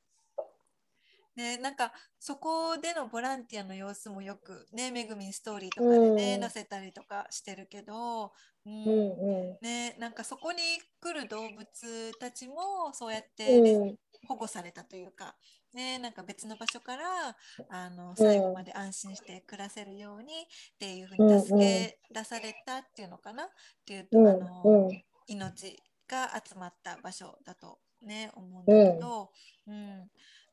[1.40, 6.42] ね、なんかそこでのボランティアの様子もよくね、めぐみんストーリーとかでね、うん。
[6.42, 8.34] 載せたりとかしてるけど、
[8.66, 8.84] うん。
[8.84, 9.58] うんうん。
[9.62, 10.60] ね、なんかそこに
[11.00, 13.96] 来る動物たちもそうやって、ねうん。
[14.28, 15.38] 保護されたというか、
[15.74, 17.38] ね、なんか別の場所から
[17.70, 23.48] あの最後まで安心して暮らせるようにっていうふうに助け出されたっていうのかなっ
[23.86, 24.28] ていうと、うん。
[24.28, 24.90] あのうん
[25.28, 25.78] 命
[26.08, 29.30] が集まった場所だとね思うんだけど、
[29.68, 30.10] うん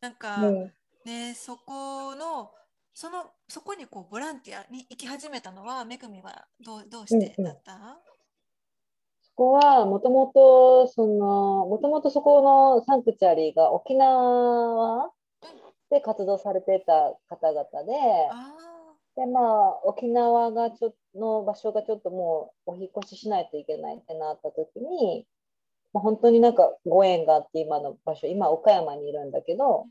[0.07, 0.53] なんか、う。
[0.53, 0.73] ん
[1.05, 2.51] ねそこの
[2.93, 7.99] そのそこにこうボランティアに行き始めたのはめぐみはどうどうしてだった、
[9.23, 15.11] そこはもともとそのもともとそこのサンクチュアリーが沖縄
[15.91, 17.93] で活動されてた方々で
[18.33, 18.53] あ
[19.15, 25.27] でまあ沖縄がちょの場所がちょっともうお引っ越ししないといけないってなった時に、
[25.97, 29.87] まあ、本当になんかご縁があって今の場所今岡山にいるんだけど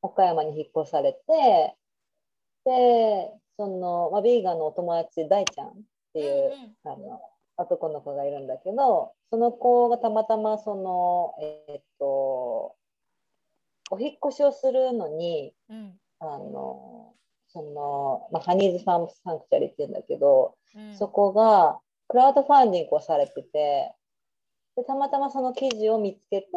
[0.00, 1.74] 岡山に引っ越されて
[2.64, 5.70] でその、まあ、ビーガンのお友達大ちゃんっ
[6.14, 6.52] ていう、
[6.84, 7.20] あの
[7.58, 11.34] 男の子がいるんだけどその子がたまたまその
[11.68, 12.74] えっと
[13.90, 15.92] お引っ越しをするのにうん。
[16.20, 17.12] あの
[17.48, 20.96] その、まあ、ハニーズファームサンクチュアリって言うんだけど、うん。
[20.96, 21.78] そこが
[22.08, 23.92] クラウドファンディングをされてて
[24.76, 26.48] でたまたまその記事を見つけて、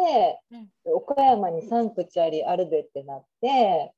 [0.51, 0.69] うん。
[0.85, 3.93] 岡山にサンクチュアリあるでってなって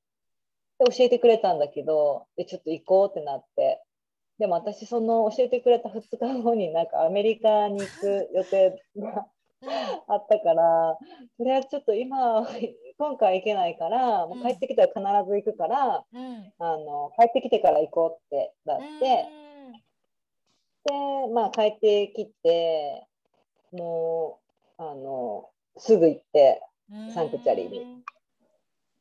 [0.80, 3.82] で教えてくれたんだけどでちょっと行こうってなって。
[4.40, 9.28] でも私その教えてくれた2日後になんかアメリカに行く予定が
[10.08, 10.98] あったから
[11.38, 12.48] とりあえずちょっと今
[12.98, 16.22] 今回行けないからもう帰ってきたら必ず行くから、うん。
[16.22, 19.28] うんあの帰ってきてから行こうってなって、
[20.86, 23.09] でまあ帰ってきて
[23.72, 24.40] も
[24.78, 26.62] うあのすぐ行って
[26.92, 27.14] うん。
[27.14, 28.04] サンクチュアリに。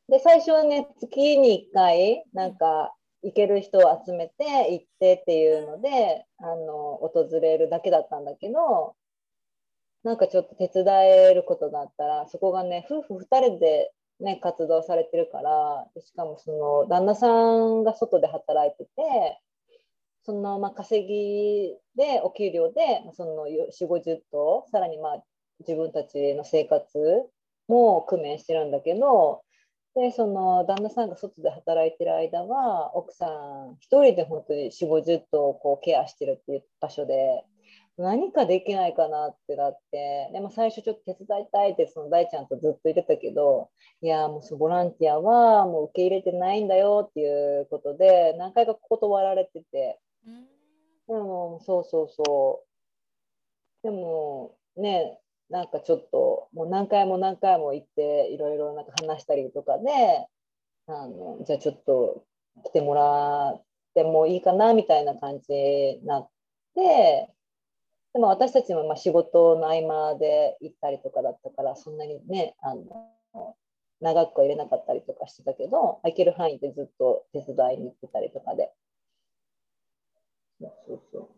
[0.09, 8.95] で最初はね月に1回なんか行ける人を集めて行ってっていうのであの訪れるだけだったんだけど
[10.05, 10.85] なんかちょっと手伝
[11.31, 19.41] えることがあったらそこがね夫婦2人で、ね、活動されてるからでしかもその旦那さんが外で働いてて
[20.29, 22.83] そのまあ稼ぎでお給料で
[23.15, 25.23] その4 5 0頭さらにまあ
[25.61, 26.99] 自分たちの生活
[27.67, 29.41] も工面してるんだけど
[29.95, 37.43] でその旦那さんが外で働いてる間は奥さん一人で本当に4 5 0頭をこうケアしてるっていう場所で
[37.97, 43.71] 何かできないかなってなってでも最初ちょっと手伝いたいってその大ちゃんとずっと言ってたけど
[44.03, 50.59] いやもうボランティアはもう受け入れてないんだよっていうことで何回か断られててうん
[51.09, 52.63] でもそうそうそ
[53.83, 60.27] うでもねなんかちょっともう何回も何回も行っていろいろなんか話したりとかで
[60.87, 62.25] あのじゃあちょっと
[62.65, 63.63] 来てもらっ
[63.95, 66.29] てもいいかなみたいな感じになっ
[66.75, 67.31] て
[68.13, 73.57] でも私たちもまあ仕事の合間で行ったりとかだったからそんなにねあの
[74.01, 78.71] 長くは入れなかったりとかしてたけど行ける範囲でずっと手伝いに行ってたりとかで。
[80.61, 81.29] そうそう。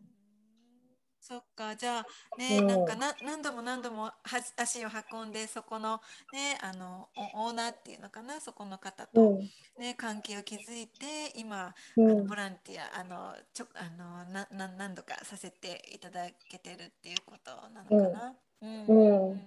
[1.22, 2.06] そっかじゃあ
[2.38, 2.66] ね、うん。
[2.66, 4.14] なんかな何度も何度もは
[4.56, 6.00] 足を運んでそこの
[6.32, 9.50] ねあのオオーナーっていうのかなそこの方と、うん。
[9.78, 12.10] ね関係を築いて今、うん。
[12.10, 18.34] あのボランティアあのちょあのなな何度かさせていただけてるっていうことなのかな？
[18.62, 19.30] うんうん。
[19.32, 19.40] うん。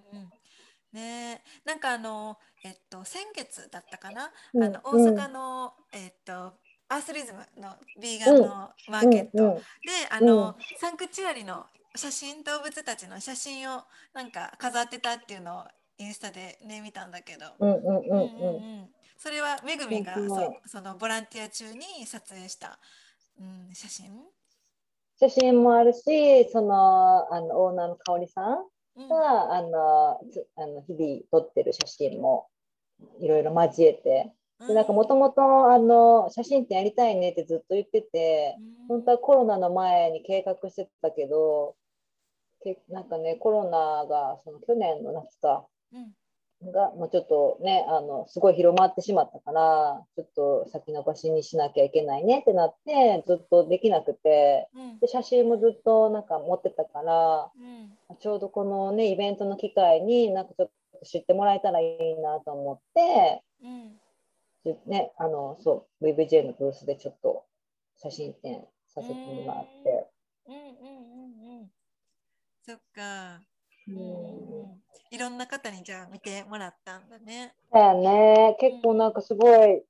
[0.93, 4.63] ねなんかあのえっと先月だったかな、うん。
[4.63, 6.53] あの大阪の、えっと
[6.89, 8.47] アースリズムのビーガンの
[8.89, 9.53] マーケット、うんう。
[9.53, 9.61] んで
[10.09, 11.65] あの、サンクチュアリの
[11.95, 15.63] 写真動物たちの写真をなんか飾ってたっていうのを
[15.97, 17.99] インスタでね見たんだけど、うんうんうんう。
[17.99, 18.89] んうんうんうん。
[19.17, 22.79] それはめぐみがそうそのボランティア中に撮影した、
[23.39, 24.11] うん、写真、
[25.17, 28.65] 写真もあるしそのあのオーナーの香織さん
[28.95, 29.07] うん。
[29.07, 32.47] があのつあの日々撮ってる写真も
[33.19, 34.34] いろいろ交えて
[34.68, 38.88] でなんかもともとあの写真展やりたいねってずっと言っててうん。
[38.88, 41.76] 本当はコロナの前に計画してたけど
[42.64, 46.14] けなんかねコロナがその去年の夏かうん。
[46.72, 54.99] がもうちょっとねあのすごい広まってしまったからちょっと先延ばしにしなきゃいけないねってなってずっとできなくてうん。
[54.99, 58.18] で写真もずっとなんか持ってたからうん。
[58.20, 60.68] ちょうどこのねイベントの機会になんかちょっ
[60.99, 63.89] と知ってもらえたらいいなと思ってうん。
[63.89, 64.03] じ
[64.86, 67.45] ねあのそう VVJ のブースでちょっと
[67.97, 70.07] 写真展させてもらって。
[70.47, 70.55] うん。
[70.55, 71.70] うんうんうん
[72.66, 73.41] そっか、
[73.89, 74.82] うん。
[75.11, 77.53] いろんな方にじゃあ見てもらったんだね。
[77.74, 78.55] だよね。
[78.57, 79.84] 結構なんかすごい、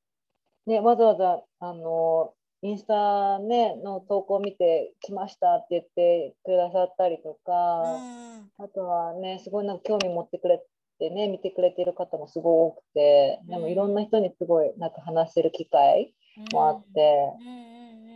[0.65, 8.49] ね、わざわざあのインスタ、ね、の投稿を見て来ましたって言ってくださったりとうか、ん。
[8.57, 10.65] あとはねすごいなんか興味持ってくれ
[10.97, 16.13] てね見てくれてる方もすごい多くてでもいろんな人にすごいなんか話せる機会
[16.51, 17.33] もあって、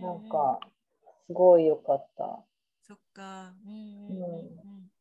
[0.02, 0.60] うなんか
[1.28, 2.44] すごい良かった。
[2.88, 3.54] そっか。
[3.66, 4.92] うんうん。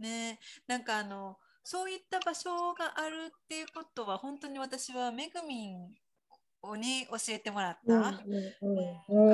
[0.00, 5.94] ねなんかあのそういった場所があるっていうことは本当に私はめぐみん
[6.76, 7.92] に教えてもらった。
[7.92, 8.22] か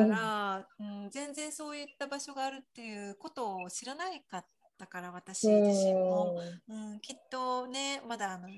[0.09, 4.46] ら、うん、全然そういった場所があるっていうことを知らないかっ
[4.81, 8.49] たから私自身も、うん、きっとねまだあの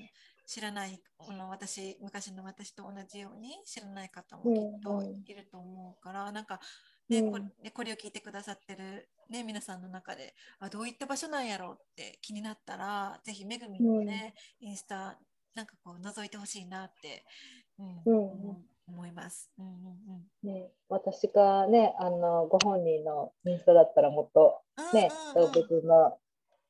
[0.47, 6.61] 知らないこの私昔の私と同じように知らない方もきっといると思うから、なんか
[7.09, 7.31] ねうん。
[7.33, 15.18] これねこれを聞いてくださってる、ね、皆さんの中であどういった場所なんやろうって気になったらぜひめぐみんのね、インスタ
[15.55, 17.25] なんかこう覗いてほしいなって、
[17.79, 18.62] うんうん思
[18.93, 19.51] 思います。
[19.59, 19.72] うんうん
[20.45, 20.55] うん。
[20.55, 24.61] ね、私がねあのご本人のインスタだったらもっと
[24.93, 25.53] ね、うんうんうん。
[25.53, 26.18] 動物の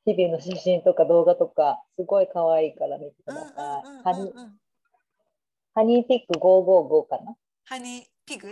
[0.05, 4.15] 日々の写真とか動画とかすごい可愛いから見てくうんだうんさい。
[4.15, 4.59] ハニうんうんうん。
[5.75, 6.09] ハニー。
[6.09, 7.35] ピック555かな？
[7.65, 8.49] ハニーピグ？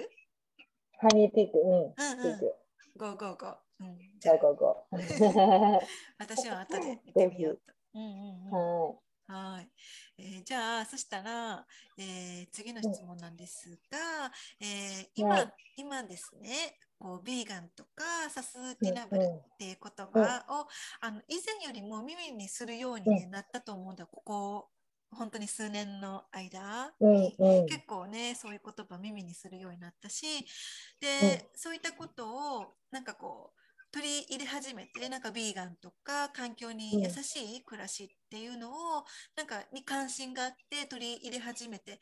[0.98, 1.94] ハニーピック、うん、うんうん。
[1.94, 2.54] ピック
[2.96, 3.56] ゴーゴーゴー。
[3.80, 4.36] うん、じゃあ。
[4.36, 4.84] 555。
[6.18, 7.74] 私は後で見てみようと。
[7.94, 8.52] うんうんうん。
[8.52, 8.94] は
[9.30, 9.68] はい、
[10.18, 11.64] えーじゃあそしたら、
[11.96, 15.52] えー次の質問なんですが、えー今、はい。
[15.76, 19.26] 今ですねこうビーガンとかサスティナブルっ
[19.58, 20.66] ていう言葉を、
[21.00, 24.06] あの以前よりも耳にするようになったと思うんだ。
[24.06, 24.68] ここ
[25.12, 26.92] 本当に数年の間。
[27.00, 27.66] に、うん。
[27.66, 30.26] 結構ねそういう言葉耳にするようになったし
[31.00, 33.59] で、そういったことをなんかこう
[33.92, 39.04] 取り入れ始めてなんかビーガンとか環境に優しい暮らしっていうのを
[39.36, 41.98] なんかに関心があって取り入れ始めて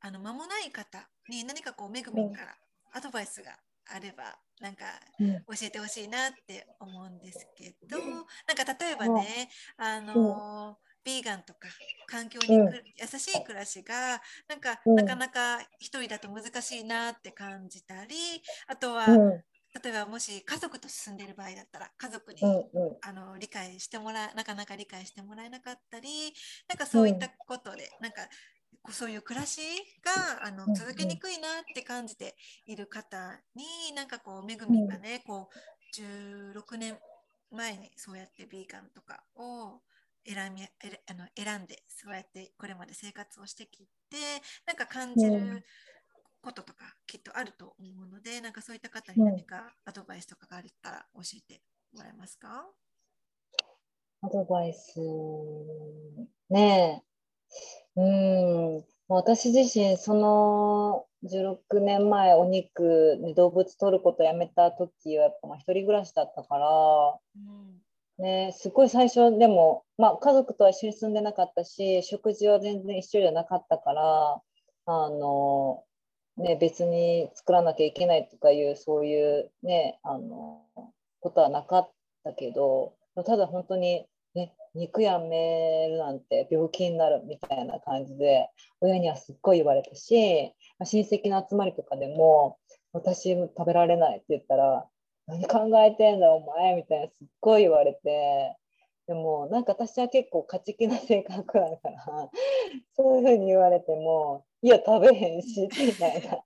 [0.00, 2.56] あの間もない方に何かこうめぐみんから
[2.92, 3.56] アドバイスが
[3.90, 4.84] あればなんか
[5.18, 5.44] うん。
[5.46, 11.68] 教えてほしいなって思うんですけどなんか例えばねあのビーガンとか
[12.06, 14.94] 環境にく優しい暮らしがなんかうん。
[14.96, 18.14] なかなか一人だと難しいなって感じたり
[18.68, 19.44] あとはうん
[19.82, 23.02] 例えばもし家族と住んでいる場合だったら家族にうんうん。
[23.04, 26.32] あの理解してもらなかなか理解してもらえなかったり
[26.68, 28.22] なんかそういったことで、なんか
[28.82, 29.60] こうそういう暮らし
[30.04, 30.78] があのうんうん。
[30.78, 33.64] 続けにくいなって感じている方に
[33.94, 35.56] なんかこうめぐみがね、こう
[35.92, 36.98] 16年
[37.50, 39.82] 前にそうやってビーガンとかを
[40.26, 40.70] 選みえ
[41.10, 44.16] あの選んでそうやってこれまで生活をしてきて
[44.66, 45.58] なんか感じうん。
[45.58, 45.64] る
[46.42, 51.62] こととかきっとあると思うので、なんかそういった方に何かアドバイスとかがあったら教えて
[51.94, 52.66] もらえますか、
[54.22, 55.00] アドバイス
[56.50, 57.04] ね。
[57.96, 58.84] えうん。
[59.08, 66.66] 私自身その16年前お肉、ね、動物取ることやめた時はやっぱまあ一人暮らしだったから
[67.36, 67.82] うん。
[68.18, 74.40] ね、すごい最初でも、まあ、家族とは一緒に住んでなかったし食事は全然一緒じゃなかったから
[74.84, 75.84] あの、
[76.36, 80.62] ね、別に作らなきゃいけないとかいうそういう、ね、あの
[81.20, 81.90] ことはなかっ
[82.24, 82.94] たけど
[83.26, 88.48] ただ本当に、ね、肉やめるなんて病気になるみたいな感じで
[88.80, 90.52] 親にはすっごい言われたし、
[90.82, 92.58] 親戚の集まりとかでも
[92.92, 94.86] 私食べられないって言ったら
[95.26, 98.56] 何考えてんだお前みたいなすっごい言われて
[99.06, 102.30] でもなんか私は結構勝ち気な性格だから
[102.94, 106.38] そういうふうに言われてもいや食べへんしみたいな。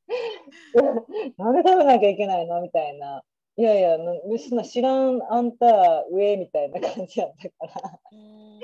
[1.36, 2.60] なんで食べなきゃいけないの？
[2.62, 3.22] みたいな。
[3.58, 8.00] いやいやなそんな知らんあんた上みたいな感じやったから。
[8.12, 8.60] うん。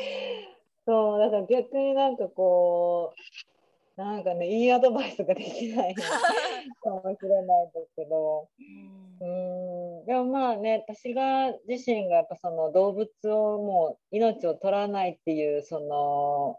[0.86, 3.51] そうだから逆になんかこう
[3.96, 5.94] なんかねいいアドバイスができない
[6.82, 8.48] かもしれないんですけど。
[9.20, 10.06] うーん。
[10.06, 16.58] でもまあね私が自身がやっぱその動物をもう命を取らないっていうその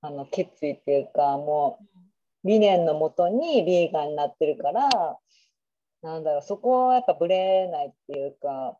[0.00, 1.78] あの決意っていうかも
[2.44, 5.18] う理念のもとにビーガンになってるから
[6.02, 8.78] なんだろうそこはやっぱぶれないっていうか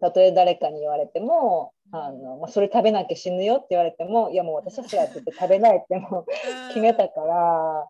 [0.00, 6.26] たとえ誰かに言われてもあのまあ、それ食べなきゃ死ぬよって言われてもいやもう私はそれは絶対食べないってもう
[6.68, 7.88] 決めたから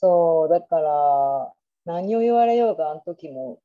[0.00, 1.52] そうだから
[1.84, 3.60] 何を言われようがあの時も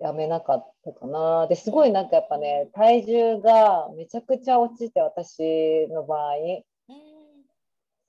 [0.00, 1.48] やめなかったかな。
[1.48, 6.36] ですごいなんかやっぱね体重がめちゃくちゃ落ちて私の場合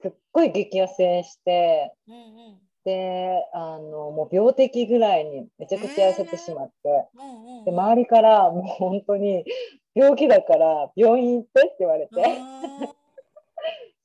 [0.02, 9.46] すっごい激痩せして、うんうんであのもう病的ぐらいにめちゃくちゃ痩せてしまって、えーうんうん、で周りからもう本当に
[9.94, 12.14] 病気だから病院行ってって言われて。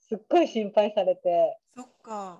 [0.07, 1.59] すっごい心配されて。
[1.74, 2.39] そっか。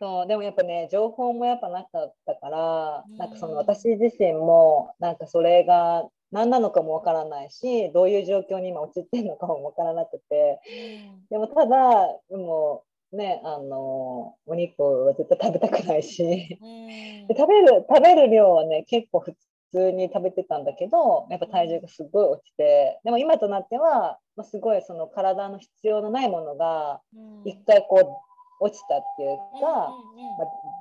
[0.00, 10.60] そうでもやっぱね情報もやっぱなかったから、うん、なんかその私自身もなんかそれが何なのかもわからないしどういう状況に今陥ってるのかもわからなくて、
[11.06, 12.82] うん、でもただでも
[13.12, 19.34] ね、あのお肉は絶対食べたくないし、で食べる食べる量はね結構普
[19.70, 23.00] 通に食べてたんだけどやっぱ体重がすごい落ちて。
[23.04, 27.00] でも今となっては、まあ、すごいその体の必要のないものが
[27.44, 28.18] 一回こ
[28.60, 29.90] う落ちたっていうか、まあ、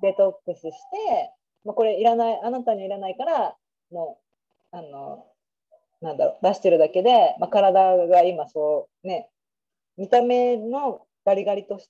[0.02, 1.32] デトックスして、
[1.66, 3.56] まあ、これいらないあなたにいらないから
[3.92, 4.20] も
[4.72, 5.26] うあの
[6.02, 9.30] なんだろう出してるだけで、まあ、体が今そうね
[9.98, 11.90] 見た目のガリガリとし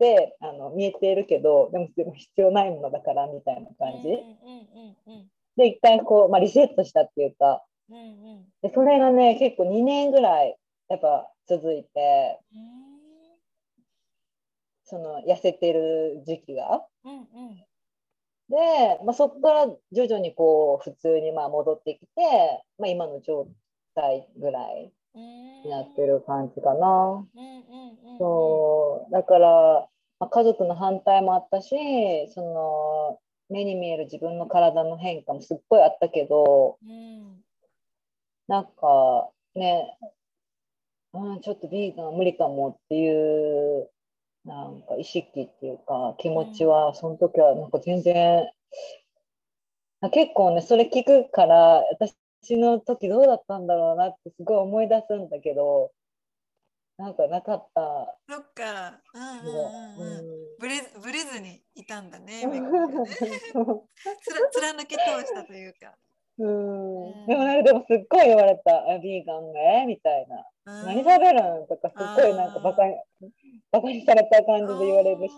[0.00, 4.08] ってあの見えているけどでも必要ないものだからみたいな感じ、
[5.56, 10.56] で一回こう、まあ、リセットしたっていうか、うんうん、でそれがね結構2年ぐらい
[10.88, 12.38] やっぱ続いて、
[14.84, 16.84] その痩せてる時期が。
[17.04, 17.26] うんうん。
[18.48, 22.06] で、まあ、そこから徐々にこう普通にまあ戻ってきて、
[22.78, 23.48] まあ、今の状
[23.94, 27.26] 態ぐらいになってる感じかな。
[28.18, 29.12] そう。
[29.12, 29.88] だから、
[30.18, 31.76] まあ、家族の反対もあったし
[32.34, 37.42] その目に見える自分の体の変化もすっごいあったけど、うん、
[38.46, 39.96] なんかね、
[41.14, 43.90] うん、ちょっとビーガン無理かもっていう
[44.44, 48.48] なんか意識っていうか気持ちは、その時はなんか全然
[50.12, 55.92] 結構ねそれ聞くから私ちの時どうだったんだろうなってすごい思い出すんだけど
[57.00, 57.80] なんかなかった。
[58.28, 59.00] そっか。
[59.14, 59.56] うんうん
[59.96, 61.30] うんうん。
[61.32, 62.44] ずにいたんだね。
[62.44, 62.60] ね。
[64.52, 65.94] 貫き通したというか。
[66.38, 70.46] うん、でもなんかでもすっごい言われた「あビーガンね」みたいな
[70.86, 72.96] 「何食べるん?」とかすっごいなんかバカに
[73.70, 75.34] バカにされた感じで言われるし。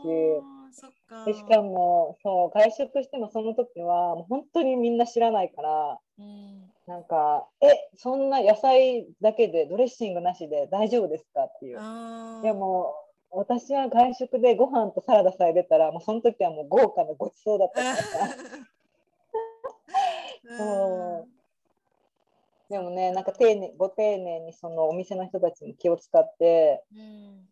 [1.27, 11.79] でしかもそう外食してもその時はもう本当にみんな知らないから、うん、なんか「えそんな野菜だけでドレッシングなしで大丈夫ですか?」っていう。
[12.43, 12.95] でも
[13.31, 17.97] 私は外食でご飯とサラダさえ出たらもうその時はもう豪華なごちそうだったから。
[20.59, 21.29] そ う
[22.69, 27.49] でもねなんか丁寧ご丁寧にそのお店の人たちに気を使って「うん、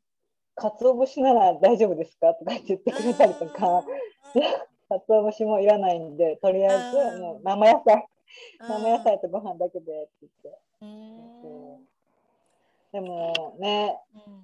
[0.54, 3.86] 鰹節なら大丈夫ですか?」とかって言ってくれたりとか
[4.90, 8.06] 「鰹節もいらないんでとりあえずもう生野菜
[8.60, 11.90] 生野菜とご飯だけでって言って。
[12.92, 14.42] でもね、うん、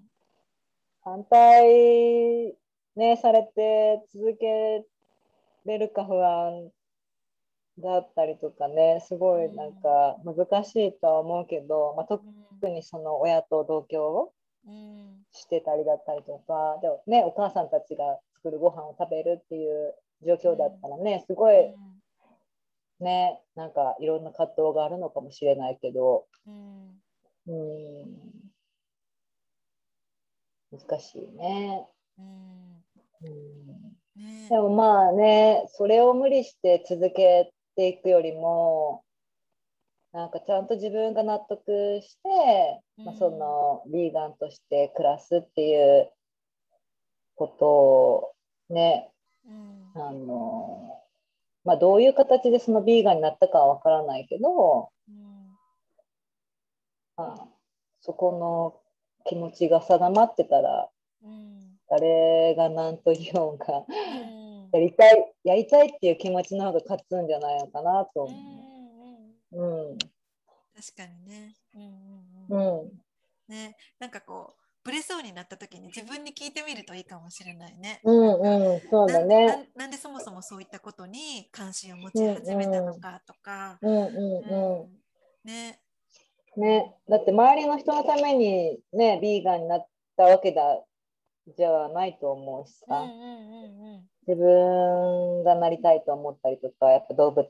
[1.03, 2.55] 反対、
[2.95, 4.85] ね、されて続け
[5.65, 6.71] れるか不安
[7.79, 12.23] だったりとかねすごいなんか難しいとは思うけど、まあ、特
[12.69, 14.33] にその親と同居
[15.33, 21.57] してたりだったりとかでもねお母さんたちが作るご飯を食べるっていう状況だったらねすごい
[23.01, 27.03] ねなんかいろんな葛藤があるのかもしれないけど、うん、
[27.47, 28.47] うん
[30.73, 31.87] 難しいね。
[32.19, 32.85] うん、
[33.23, 33.97] うん。
[34.17, 39.05] ね、でもまあねそれを無理して続けていくよりも
[40.13, 46.11] なんかちゃんと自分が納得して、うん、まあ、そのヴィーガンとして暮らすっていう
[47.35, 48.33] ことを
[48.71, 49.11] ね、
[49.47, 51.03] うん、あの
[51.67, 55.15] まあ、どういう形でそのビーガンになったかは分からないけど、うん、
[57.17, 57.49] まあ、
[58.01, 58.81] そこの
[59.29, 60.89] 気持ちが定まってたら、
[61.25, 68.63] うん、誰が何と言おうが、うん、やりたいやりたいっていう気持ちの方が勝つんじゃないのかなと思
[69.53, 69.59] う。
[69.59, 71.57] うん、確かにね。
[71.75, 72.81] うんうん。
[72.83, 72.91] うん。
[73.49, 78.01] ね、なんかこうブレそうになった時に自分に聞いてみるといいかもしれないね。
[78.05, 79.89] うんうん、そうだねな。
[79.89, 83.79] んでそもそもそういったことに関心を持ち始めたのかとか。
[83.83, 84.89] うんうんうん。
[85.45, 85.81] ね。
[86.57, 90.81] ね、だって周りの人のためにね、ビーガンになったわけだ
[91.57, 93.01] じゃないと思うしさ。
[93.01, 97.45] うんうんうんうん、自分がなりたいと思ったりとか、やっぱ動物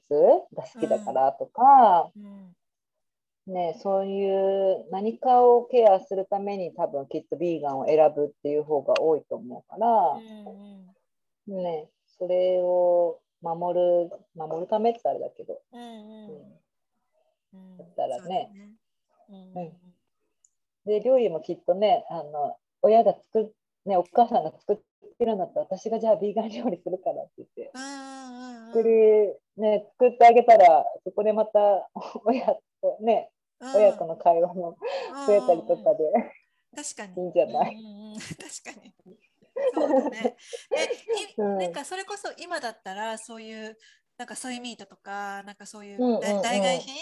[0.57, 2.56] が好きだからとか、うんうん
[3.47, 11.63] ね、そういう何かをケアするために多分きっとビーガンを選ぶっていう方が多いと思うから、うんうん。
[11.63, 11.89] ね、
[12.19, 15.89] それを守る守るためってあれだけど、うんうん
[16.29, 17.71] うん。
[17.71, 17.77] うん。
[17.79, 18.51] だったらね。
[19.29, 19.77] そうだね。
[20.87, 23.51] で料理もきっとねあの親が作っ
[23.85, 24.77] ねお母さんが作っ
[25.19, 28.73] てるんだったら私がじゃあビーガン料理するからって言ってうんうんうんうん。
[28.73, 31.89] 作り、ね、作ってあげたらそこでまた
[32.25, 32.47] 親
[32.81, 34.77] とねうん親子の会話も
[35.27, 36.33] 増えたりとかで。
[36.75, 37.23] 確かに。
[37.23, 37.75] いいんじゃない？
[37.75, 38.19] うんうんうん。
[38.19, 38.95] 確かに。
[39.75, 40.37] そうだね。
[41.37, 43.79] え なんかそれこそ今だったらそういう
[44.19, 46.95] なんかソイミートとかなんかそういう代代替品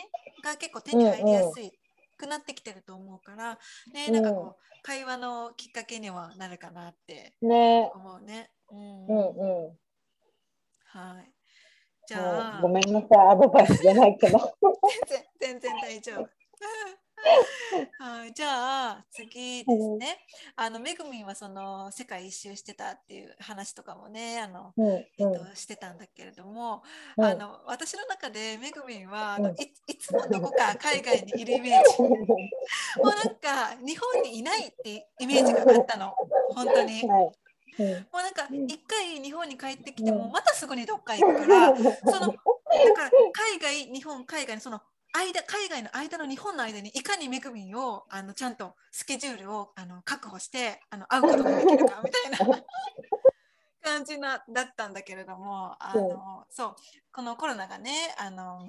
[0.42, 1.72] が結構手に入りやすい
[2.16, 3.58] くなってきてると思うから、
[3.92, 7.90] ね、なんかこう会話のきっかけにはなるかなってね。
[7.94, 8.50] 思うね。
[8.70, 9.06] うん。
[9.06, 9.78] うんうん。
[10.84, 11.32] はい。
[12.06, 13.28] じゃあ、うんごめんなさい。
[13.30, 14.38] アドバイスじゃないけど。
[15.40, 16.30] 全然全然大丈夫。
[17.98, 20.18] はい、じゃあ次ですね。
[20.56, 26.82] あのめぐみんはその世界一周してたっていう話とかもね、あの、うんえうんっと、してたんだけれども、
[27.16, 32.02] うんあの私の中でめぐみんはあのうんいいつもどこか海外にいるイメージ。
[32.02, 36.14] もうなんか日本にいないってイメージがあったの。
[36.50, 37.02] 本当に。
[37.06, 37.34] もはい。
[37.82, 42.34] うなんか一回日本に帰ってきてうんもまたすぐにどっか行くから、その
[42.74, 44.80] だから海外日本海外のその
[45.14, 52.62] 間海外の間の日本の間にいかにめぐみんをあのちゃんとスケジュールをあの確保してあの会うことができるかみたいな
[53.80, 56.76] 感じなだったんだけれどもあの、そう。
[57.12, 58.68] このコロナがねあの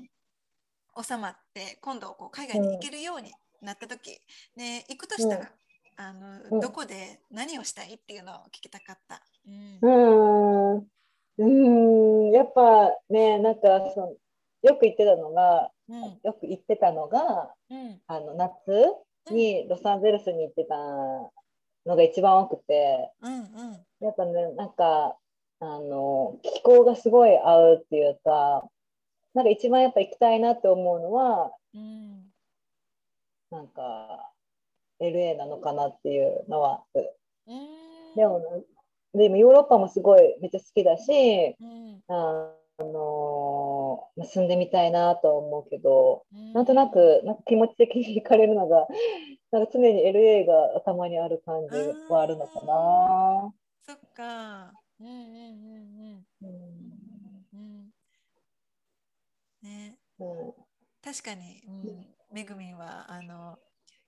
[1.02, 4.20] 収まって今度こう海外に行けるようになった時、
[4.56, 5.52] ね、行くとしたら、
[5.98, 6.60] あのうん。
[6.60, 9.24] どこで何をしたいっていうのを聞きたかった。
[9.82, 10.92] うん。
[11.38, 12.32] うん。
[12.32, 14.14] やっぱねなんかその
[14.62, 16.20] よく言ってたのがうん。
[16.24, 18.02] よく言ってたのがうん。
[18.08, 18.52] あの夏
[19.32, 23.46] にロサンゼルスに行ってたのが一番多くてうんうん。
[24.00, 25.18] やっぱねなんか
[25.60, 28.68] あの気候がすごい合うっていうか
[29.34, 32.24] なんか一番やっぱ行きたいなって思うのはうん。
[33.52, 34.32] なんか
[35.02, 37.06] LA なのかなっていうのはうん。
[38.16, 38.64] でも
[39.14, 42.02] でもヨーロッパもすごいめっちゃ好きだしうん。
[42.08, 43.55] あの
[44.16, 48.88] まあ住んでみたいなと思うけど、うんなんとなくなんか気持ち的に惹かれるのが、
[49.52, 51.78] なんか常に LA が頭にある感じ
[52.10, 53.54] はあるのかな。
[53.86, 54.74] そっか。
[55.00, 55.20] うんうんう
[55.76, 57.90] んうんうん。
[59.62, 60.54] ね、うん
[61.04, 63.60] 確かに、うん、めぐみんはあの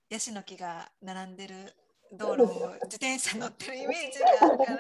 [0.10, 1.76] ヤシの木が並んでる
[2.14, 4.78] 道路を自転車乗ってるイメージがあるから。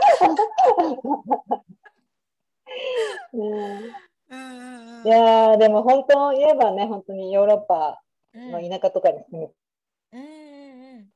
[3.33, 4.06] ねうんうんうん。
[4.29, 8.01] いやーでも本当を言えばね本当にヨーロッパ
[8.33, 9.53] うんの田舎とかに住
[10.13, 11.07] うんうんうん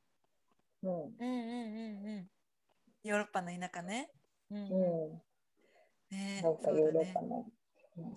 [0.82, 2.28] む、うんうんうんうんうん。
[3.04, 4.10] ヨーロッパの田舎ね。
[4.50, 4.64] うんうん。
[4.64, 5.22] うん、
[6.12, 7.22] ね、ヨーロッパ。
[7.22, 7.46] の。
[7.98, 8.16] うんうんうん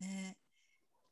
[0.00, 0.06] うん。
[0.06, 0.36] ね、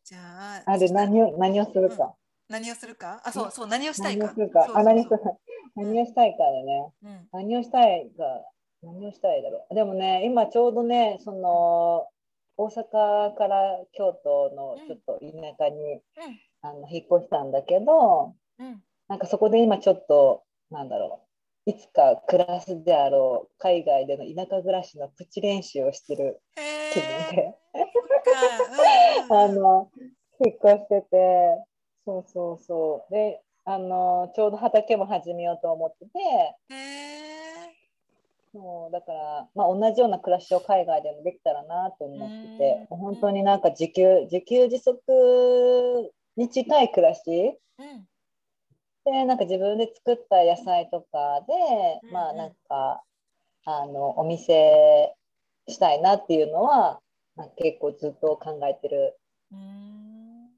[0.04, 0.18] じゃ
[0.66, 0.70] あ。
[0.70, 2.14] あれ何を何をするか。
[2.48, 3.22] 何をするか？
[3.24, 4.26] あ、そうそう、何をしたいか。
[4.26, 4.66] 何をするか。
[4.74, 6.92] あ何をしたいかだね。
[7.02, 8.44] うん何をしたいが、
[8.84, 9.74] 何をしたいだろう。
[9.74, 12.08] でもね、今ちょうどね、その
[12.56, 16.00] 大阪から京都のちょっと田舎に、
[16.62, 21.26] あの引っ越したんだけど、うんうんなんかそこで今ちょっと、なんだろ
[21.66, 27.34] う、いつか暮らすであろう海外での田舎暮らしのプチ練習をしてるへ気分え。
[27.34, 27.54] で、
[29.30, 29.90] あの、
[30.40, 31.64] 引っ越してて、
[32.06, 33.12] そうそうそう。
[33.12, 37.33] で、あの、ちょうど畑も始めようと思ってて。
[38.54, 42.98] そうだから、まあ、同じような暮らしを海外でもできたらなと思ってて、うん。
[42.98, 47.58] 本当になんか自給自給自足に近い暮らし。
[47.78, 48.06] うん。
[49.06, 52.12] でなんか自分で作った野菜とかで、うん。
[52.12, 53.02] まあなんか
[53.64, 55.12] あのお店
[55.66, 57.00] したいなっていうのは
[57.34, 59.16] なんか結構ずっと考えてる
[59.52, 60.48] うん。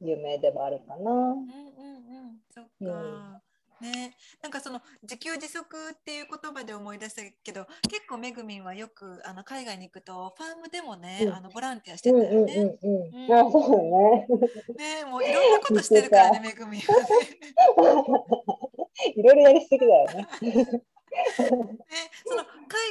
[0.00, 1.10] 夢ではあるかな。
[1.10, 2.38] うんうんうん。
[2.54, 2.88] そっうん。
[2.88, 3.42] か。
[3.82, 12.54] ね、なんかその自給自足っていう言葉で思い出したけど結構めぐみんはよくあの海外に行くとファームでもね、うんあのボランティアしてたよね。
[12.82, 13.24] うんうん。
[13.24, 15.02] うんあそうだね。
[15.02, 17.06] ねもういろんなことしてるからねめぐみんはね。
[19.16, 20.28] いろいろやりすぎだよね。
[20.46, 20.52] ね
[22.24, 22.44] その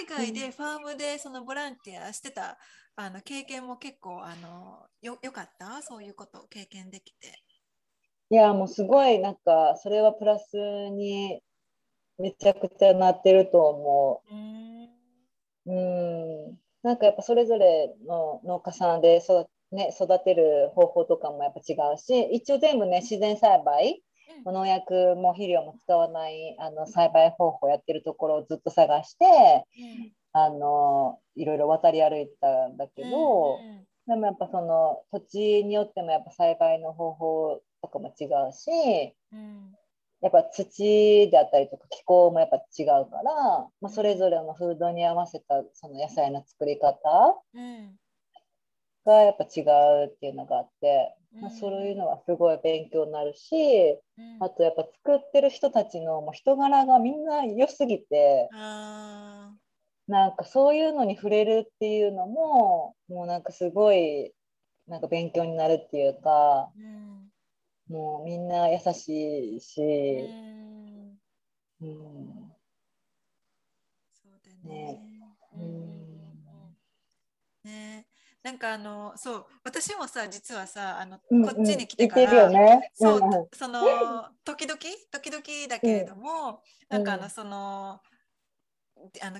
[0.09, 2.57] 海外でファームでそのボランティアしてた
[2.95, 5.81] あの経験も結構あのよよかった？
[5.81, 7.41] そういうことを経験できて。
[8.31, 11.41] いやもうすごいなんかそれはプラスに
[12.17, 14.89] めちゃくちゃなってると思うん
[15.65, 15.71] う。
[15.71, 16.57] うん。
[16.81, 24.03] なんかやっぱそれぞれの農家さんで育ね、育てる方法とかもやっぱ違うし一応全部ね自然栽培
[24.45, 39.75] うん農薬も肥料も使わないあの栽培方法やってるところをずっと探してうんあのいろいろ渡り歩いたんだけど、うんでもやっぱその土地によってもやっぱ栽培の方法とかも違うしうん。
[40.21, 46.99] やっぱ土であったりとか気候もやっぱ違うから、まあ、それぞれのフードに合わせたその野菜の作り方
[47.53, 47.97] うん。
[49.03, 49.61] がやっぱ違
[50.05, 51.57] うっていうのがあって、まあ、うん。
[51.57, 53.53] そういうのはすごい勉強になるし
[54.17, 54.43] うん。
[54.43, 59.51] あとやっぱ作ってる人たちのもう人柄がみんな良すぎてあ
[60.07, 64.33] なんかそういうのに触れるっていうのももうなんかすごい
[64.87, 67.30] なんか勉強になるっていうかーうん
[67.91, 69.83] もうみんな優しいし、う
[70.27, 71.19] ん。
[71.81, 72.53] うん。
[74.13, 74.99] そうだね。
[75.53, 75.61] うん。
[75.61, 75.67] うん。
[75.67, 76.75] うんうんうん
[77.63, 78.07] ね。
[78.43, 82.91] なんかあのそう私もさ実はさあの、うんこっちに来てから、ね。
[82.95, 83.47] そう、んん。
[83.53, 83.81] その
[84.43, 84.79] 時々？
[85.11, 88.01] 時々だけれども、なんかあのその
[89.21, 89.39] あの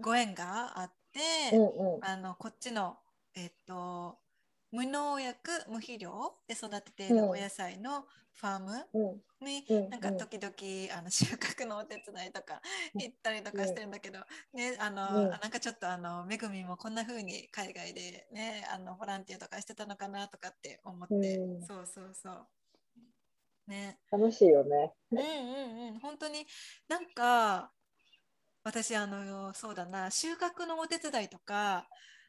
[0.00, 2.04] ご縁があって、うんうん。
[2.04, 2.98] あのこっちの
[3.34, 4.18] えっと
[4.74, 8.02] 無農薬無肥料で育てているうんお野菜の
[8.32, 9.46] ファームうん。
[9.46, 9.90] に、うん。
[9.90, 12.60] なんか時々あの収穫のお手伝いとか
[12.94, 14.18] うん行ったりとかしてるんだけど、
[14.52, 15.30] ねあの、うん。
[15.30, 21.62] なんかちょっとあのめぐみもこんな風に海外でねあのボランティアとかしてたのかなとかって思って、うん。
[21.64, 22.48] そうそうそう。
[23.68, 24.00] ね。
[24.10, 24.92] 楽しいよね。
[25.12, 25.98] うんうんうん。
[26.00, 26.46] 本当に
[26.88, 27.70] なんか
[28.64, 31.86] 私あのそうだな収穫のお手伝いとか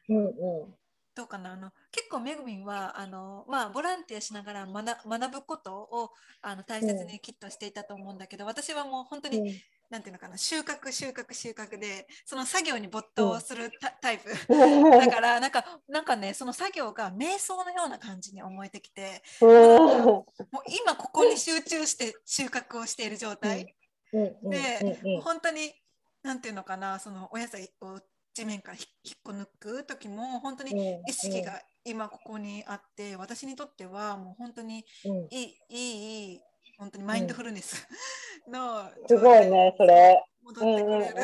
[0.08, 0.28] うんう
[0.68, 0.74] ん
[1.16, 1.54] どうかな？
[1.54, 6.12] あの結構めぐみんはあの、まあ、ボランティアしながら学学ぶことを
[6.42, 9.46] あの大切にきっとしていたと思うんだけど、私はもう本当に、うん。
[9.88, 10.36] なんていうのかな？
[10.36, 14.28] 収穫収穫収穫でその作業に没頭するタ,、タイプ。
[14.28, 23.76] だからなんかなんかねその作業が瞑想のような感じに思えてきてもう今ここに集中して収穫をしている状態、
[24.12, 24.22] うん。
[24.22, 24.50] うん。
[24.50, 25.14] でうん。
[25.14, 25.20] うん。
[25.22, 25.72] 本当に
[26.24, 26.98] なんていうのかな？
[26.98, 28.00] そのお野菜を
[28.36, 31.52] 地面からひ引っこ抜く時も本当に意識が
[31.84, 36.40] 今ここにあって私にとってはもう本当にうんいいいいいい
[36.78, 37.88] 本当にマインドフルネス
[38.46, 40.22] のすごいねそれ。
[40.42, 41.14] 戻ってくれる、うんうんうん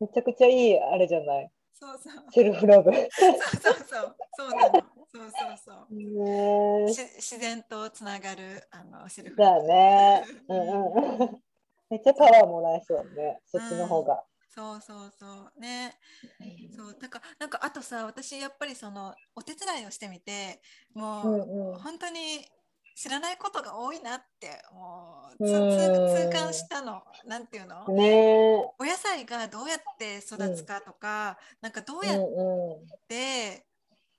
[0.00, 1.50] めちゃくちゃいいあれじゃない？
[1.72, 2.90] そうそうセルフラブ。
[2.90, 4.72] ねそうそうそうそうなの
[5.12, 5.86] そうそうそう
[6.88, 10.24] えし自然とつながるあのセルフだね。
[10.48, 11.42] うんうんうん。
[11.90, 13.38] めっちゃパワーもらえそうね。
[13.46, 14.24] そっちの方が。
[14.54, 15.60] そうそうそう。
[15.60, 15.98] ね。
[16.70, 16.98] そう。
[17.00, 20.62] だからなんかあとさ私やっぱりそのお手伝いをしてみて
[20.94, 21.76] もう、うん。
[21.76, 22.46] うん本当に
[22.94, 25.40] 知らないことが多いなってもう
[26.06, 27.04] 痛感したの。
[27.24, 27.94] なんていうの？
[28.78, 33.66] お野菜がどうやって育つかとか、なんかどううやっんて、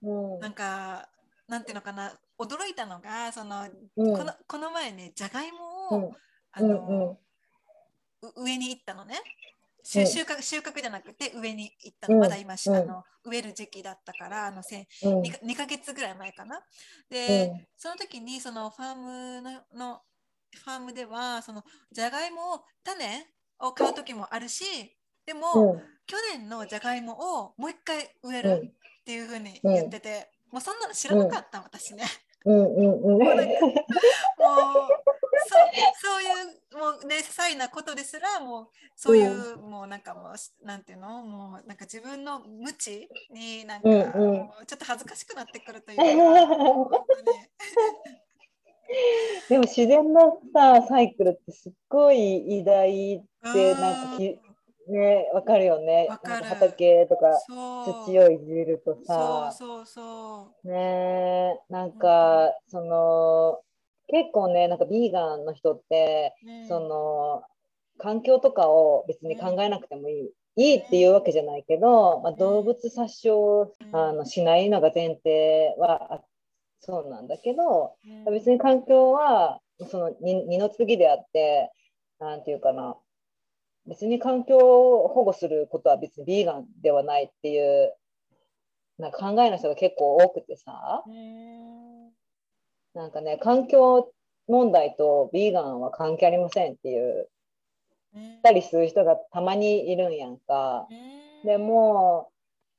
[0.01, 0.35] うん。
[0.35, 0.39] うん。
[0.39, 1.09] なんか
[1.47, 4.13] なんていうのかな驚いたのがその、うん。
[4.13, 6.17] このこの前ねじゃがいもを、うん。
[6.53, 7.23] あの、うんうん。
[8.21, 9.19] う上に行ったのね。
[9.95, 10.05] うん。
[10.05, 12.21] 収収穫収穫じゃなくて上に行ったの、うん。
[12.21, 15.21] まだ今、あの植える時期だったからあのせうん。
[15.21, 16.61] 2, か2ヶ月ぐらい前かな。
[17.09, 17.67] で、うん。
[17.77, 20.01] その時にそのファームのの
[20.55, 23.27] ファームではそのじゃがいもを種
[23.59, 24.63] を買う時もあるし
[25.25, 25.81] でも、うん。
[26.05, 28.57] 去年のじゃがいもをもう一回植えるうん。
[29.03, 32.05] っていうふうに言ってて、もうそんなの知らなかった、私ね。
[32.45, 33.19] うんうんうん。
[33.19, 33.27] もう
[35.47, 41.23] そそういうもうね些細なことですらもうそういう、もうなんかもうなんていうの？
[41.23, 44.49] もうなんか自分の無知になんか、うんうん。
[44.65, 46.03] ちょっと恥ずかしくなってくるというか。
[49.49, 54.39] でも自然のさサイクルってすっごい偉大ってなんかき
[54.87, 56.07] ねわかるよね。
[56.09, 57.39] 畑とか
[58.05, 63.61] 土をいじるとそうさそうそねなんかその
[64.13, 66.35] 結構ねなんかビーガンの人って
[66.67, 67.43] その
[67.97, 70.31] 環境とかを別に考えなくてもいい。
[70.55, 73.95] いいっていうわけじゃないけど、まあ、動物殺傷うん。
[73.95, 76.21] あのしないのが前提はあ
[76.79, 78.33] そうなんだけど、うん。
[78.33, 79.59] 別に環境は
[79.89, 81.71] その二二の次であって、
[82.19, 82.95] なんていうかな、
[83.87, 87.95] 別に環境を保護することは別にビーガンではないっていう
[88.99, 92.02] なんか考えの人が結構多くてさ、うん
[92.93, 94.11] なんかね、環境
[94.47, 97.29] 問題とビーガンは関係ありませんっていう、
[98.15, 98.41] うん。
[98.43, 100.87] たりする人がたまにいるんやんか。
[100.89, 101.47] うん。
[101.47, 102.29] でも、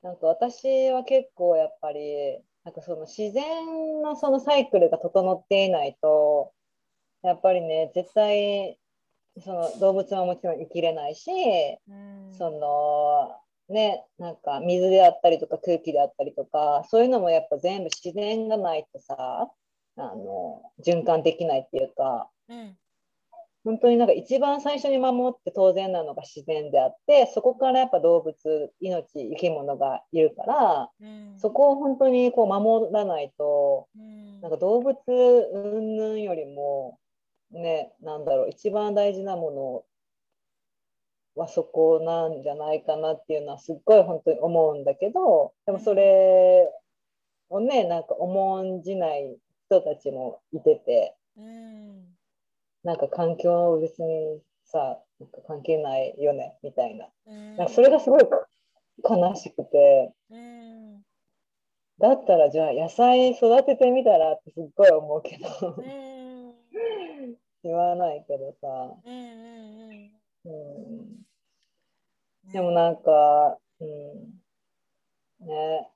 [0.01, 6.53] なんか私は結構やっぱり、なんかその自然のそのサイクルが整っていないと、
[7.21, 8.79] やっぱりね、絶対
[9.43, 11.31] その動物はもちろん生きれないし、
[11.89, 12.33] うん。
[12.33, 13.35] その
[13.67, 19.49] ね、なんか水であったりとか空気であったりとかそういうのもやっぱ全部自然がないとさ
[19.97, 22.77] あの循環できないっていうかうん。
[23.63, 31.39] 本当になんか一番最初に守って当然なのが自然であってそこからやっぱ動物命生き物がいるからうん。
[31.39, 34.41] そこを本当にこう守らないとうん。
[34.41, 36.99] なんか動物云々よりも
[37.51, 39.51] ねなんだろう一番大事なも
[41.35, 46.69] のはそこなんじゃないかなっていうのはすっごい本当に思うんだけどでもそれ
[47.49, 49.37] をねなんか重んじない
[49.79, 52.05] 人たちもいててうん。
[52.83, 57.07] なんか環境は別にさなんか関係ないよねみたいな。
[57.27, 57.55] うん。
[57.57, 58.21] なんかそれがすごい
[59.03, 60.13] 悲しくて。
[60.29, 61.01] うん。
[61.99, 65.75] だったらじゃあ野菜育ててみたらってすっごい思うけど。
[65.77, 66.15] うん。
[67.63, 68.67] 言わないけどさ、
[69.03, 70.11] うん。
[72.53, 75.89] でもなんか、うん、ね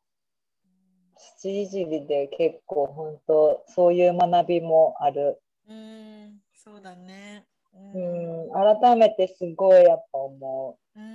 [1.42, 7.46] 土いじりで結構本当そういう学びもある、うんそうだね。
[7.74, 11.00] ううん、改めてすごいやっぱ思う。
[11.00, 11.10] んうん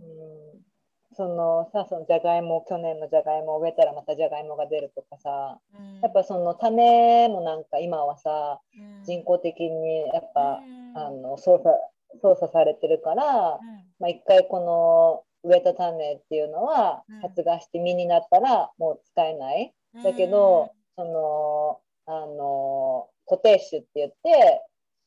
[0.00, 6.00] う、うん、そのさそのじゃがいも去年のじゃがいもを植えたらまたじゃがいもが出るとかさうん。
[6.00, 9.04] やっぱその種もなんか今はさうん。
[9.04, 10.96] 人工的にやっぱ、うん。
[10.96, 11.74] あの操作
[12.20, 13.58] 操作されてるから、うん。
[13.98, 19.72] まあ、一回この植えた種っていうのはうん発芽して実になったらもう使えない。
[20.02, 24.62] だけど、そのあの固定種って言って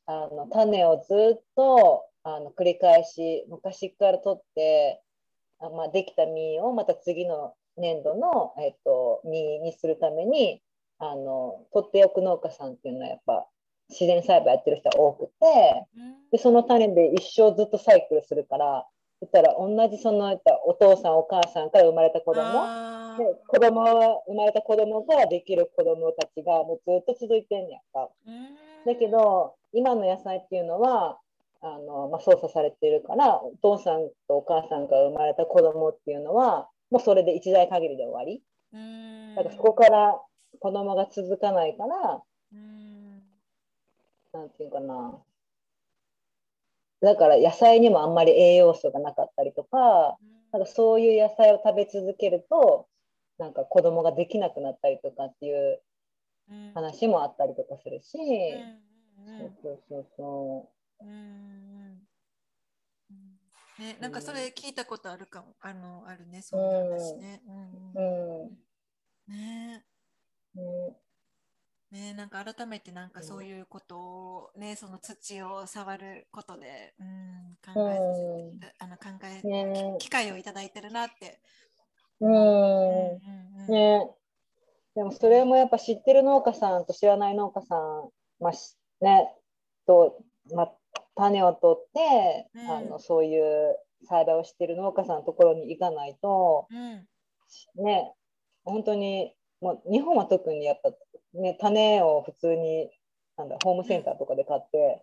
[0.06, 5.02] あの種をずっとあの繰り返し昔から取って
[5.60, 10.62] あ、まあ、できた実をまた次の年度の、えっと、実にするために
[11.00, 13.48] あの取っておく農家さんっていうのはやっぱ
[13.90, 15.32] 自然栽培やってる人は多くて。
[15.98, 18.84] うんでその種で一生ずっとサイクルするから言
[19.26, 22.42] ったら同じそのお父さんお母さんから生まれた子供
[23.18, 28.10] で子供は生まれた子供からできる子供たちがもうずっと続いてんやんか。
[28.28, 31.18] うんだけど今の野菜っていうのは
[31.62, 38.44] あの、まあ、操作されてるからお父さんとお母さんから生まれた子供っていうのはもうそれで一代限りで終わり。
[38.74, 40.22] うんだからそこから
[40.60, 42.22] 子供が続かないから
[42.54, 43.24] うん
[44.34, 45.16] なんていうかな。
[47.06, 50.18] だから野菜にもあんまり栄養素がなかったりとか、
[50.52, 52.88] なんかそういう野菜を食べ続けると、
[53.38, 55.82] なんか子供ができなくなったりとかっていう
[56.50, 56.72] うん。
[56.74, 58.18] 話もあったりとかするし、
[59.38, 59.54] そう
[59.88, 60.70] そうそ
[61.02, 61.06] う。
[61.06, 61.12] んう
[63.14, 63.40] ん
[63.78, 67.42] ね、なんかそれ聞いたことあるかも、あの、あるね、そういう話ね。
[67.48, 67.52] う
[68.02, 68.58] ん。
[69.28, 69.84] ね
[71.96, 79.96] ねなんか改めてなんかそういうことをね、その土を触ることで、うん、考えあの考え、ね。
[80.00, 81.40] 機会をいただいてるなって。
[82.20, 83.68] うん。
[83.68, 84.10] ね。
[84.96, 88.10] でもそれもやっぱ知ってる農家さんと知らない農家さん、
[88.40, 89.34] まあしね、
[89.88, 90.18] と、
[90.54, 90.72] まあ、
[91.16, 92.72] 種を取って、うん。
[92.72, 97.08] あのそういう栽培をしてる農家さんのところに行かないと、うん。
[97.84, 98.14] ね、
[98.66, 99.34] 本当に、
[99.66, 100.92] もう日本は特にやっぱ、
[101.34, 102.88] ね、種を普通に
[103.36, 105.02] なんだホームセンターとかで買って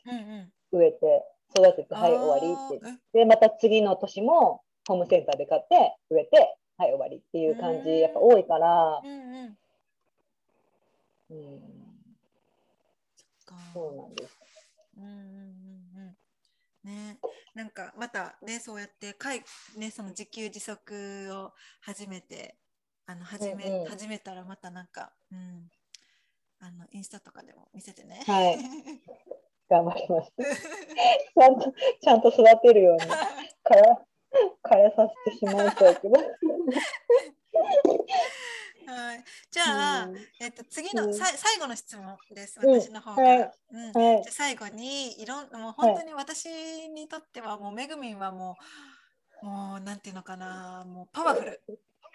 [0.70, 2.38] 植えて育てて、はい終わ
[2.70, 7.82] りってでまた次の年もホームセンターで買って植えてはい終わりっていう感うん。
[7.82, 9.02] じやっぱ多いから。
[9.04, 9.56] え、うん。
[13.74, 14.38] そうなんです。
[14.96, 15.22] うんうんうん
[16.84, 16.88] うん。
[16.88, 17.18] ね、
[17.54, 19.42] なんかまたねそうやってかい
[19.76, 22.56] ねその自給自足を始めて
[23.06, 23.88] あの始め、うんうん。
[23.88, 25.70] 始めたらまたなんかうん。
[26.60, 28.22] あのインスタとかでも見せてね。
[28.26, 28.58] はい。
[29.68, 30.32] 頑張ります。
[31.34, 33.00] ちゃんとちゃんと育てるように
[33.64, 33.82] 枯れ
[34.62, 36.14] 枯れさせてしまうとやけど。
[38.84, 39.62] はい、じゃ
[40.02, 40.16] あ、うん。
[40.40, 41.14] えっと次の、うん。
[41.14, 42.60] さい最後の質問です。
[42.62, 42.80] うん。
[42.80, 43.28] 私の方から。
[43.28, 43.50] はい。
[43.70, 43.92] うん。
[43.92, 44.22] はい。
[44.22, 46.48] じゃあ最後にいろんもう本当に私
[46.88, 48.56] にとってはもうめぐみんはも
[49.42, 51.60] うもうなんていうのかなもうパワフル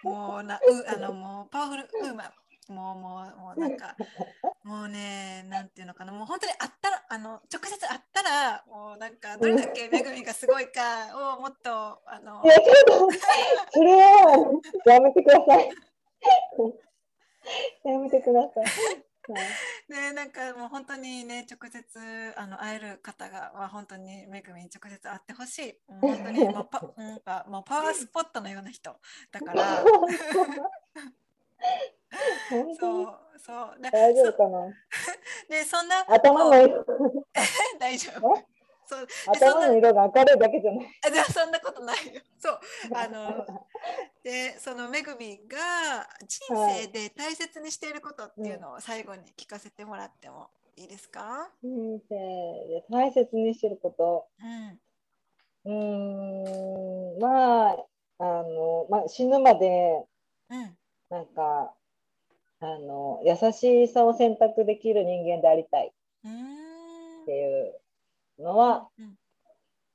[0.02, 3.96] もうなうあのもうパワフルウーマンもうもうもうなんか
[4.62, 10.80] もうねなんていうのかなもう本当にあったらあの直接会ったらもうなんかどれだけめぐみがすごいか
[11.36, 11.70] をもっと
[12.06, 12.42] あの
[13.72, 15.70] それはやめてください。
[17.84, 19.07] やめてください。
[19.32, 19.42] はい
[19.92, 25.74] ね、なんかもう本当にね直接あの会える方がは本当にめぐみに直接会ってほしい。
[25.90, 28.94] もう本当にもうパ なんかもうパワースポットのような人
[29.30, 29.82] だから。
[32.78, 34.74] そうそうで大丈夫そかな？
[35.48, 36.68] で そんな頭のいい
[37.78, 38.57] 大丈夫。
[38.88, 39.06] そう。
[39.06, 39.12] で
[39.46, 40.86] 頭の色が明るいだけじゃない。
[41.06, 42.22] あじゃあそんなことないよ。
[42.38, 42.60] そう。
[42.94, 43.46] あの
[44.24, 52.14] でそのめぐみが人生で大切にしていることっていうのを最後に聞かせてもらってもいいですか、人生
[52.68, 54.28] で大切にしてること。
[54.40, 54.80] うん。
[55.64, 57.86] うーん、まあ、
[58.18, 60.06] あの、まあ、死ぬまで、
[60.50, 60.78] うん。
[61.10, 61.74] なんか、
[62.60, 65.92] あの、優しさを選択できる人間でありたい。
[66.22, 67.74] っていう
[68.38, 69.16] のはうん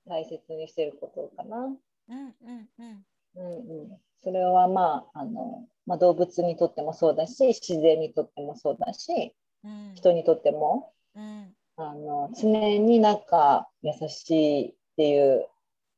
[0.06, 1.58] 大切にしてることかな。
[1.58, 1.78] うん
[2.10, 3.06] うんうん。
[3.36, 9.34] うんうん、それはまああの、まあ、動物にとってもそうだし自然にとってもそうだし
[9.64, 9.94] うん。
[9.96, 11.54] 人にとってもうん。
[11.76, 15.48] あの常になんか優しいっていう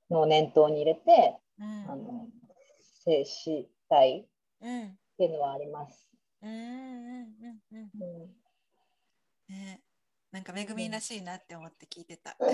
[0.09, 1.91] のを念頭に入れてうん。
[1.91, 2.27] あの
[3.03, 4.27] 接したい
[4.61, 6.09] うんっていうのはあります。
[6.41, 6.57] うんうん
[7.71, 8.21] うんうん。
[8.21, 8.35] うん。
[9.49, 9.81] ね
[10.35, 12.35] なんかめぐみらしいなって思って聞いてた。
[12.41, 12.51] うん。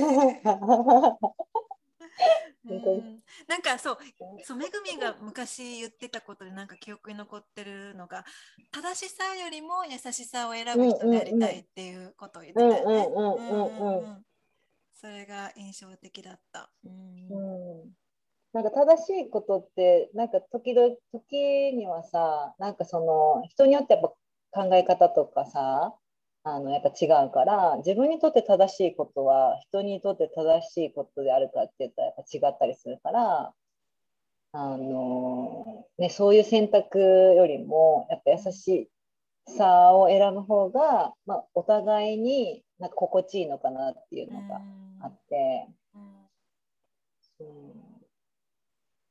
[3.50, 3.98] なんかそう
[4.44, 8.24] そうめぐみが昔言ってたことでなんか記憶に残ってるのが
[8.72, 13.08] 正しさよりも優しさを選ぶ人でありたいっていうことを言ってたよね。
[14.94, 16.72] それが印象的だった。
[16.86, 17.28] うん。
[17.32, 17.96] うん。
[18.54, 24.02] なんか正しいことってなんか時々時にはさなんかその人によってやっ
[24.52, 25.96] ぱ考え方とかさ
[26.44, 33.54] あのやっぱ違うから自分にとって正しいことは人にとって正しいことであるかって言ったらやっぱ違ったりするから
[34.54, 38.90] あの、ね、そういう選択よりもやっぱ優し
[39.48, 44.62] さを選ぶ方が、まあ、お互いになんか心地いいのかなっていうのが
[45.02, 45.68] あって。
[47.40, 47.48] うん。
[47.48, 47.50] う。
[47.50, 47.92] ん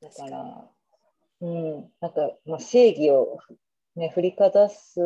[0.03, 0.71] だから、
[1.43, 3.39] うん、なんか、まあ、正義を、
[3.97, 5.01] ね、振りかざす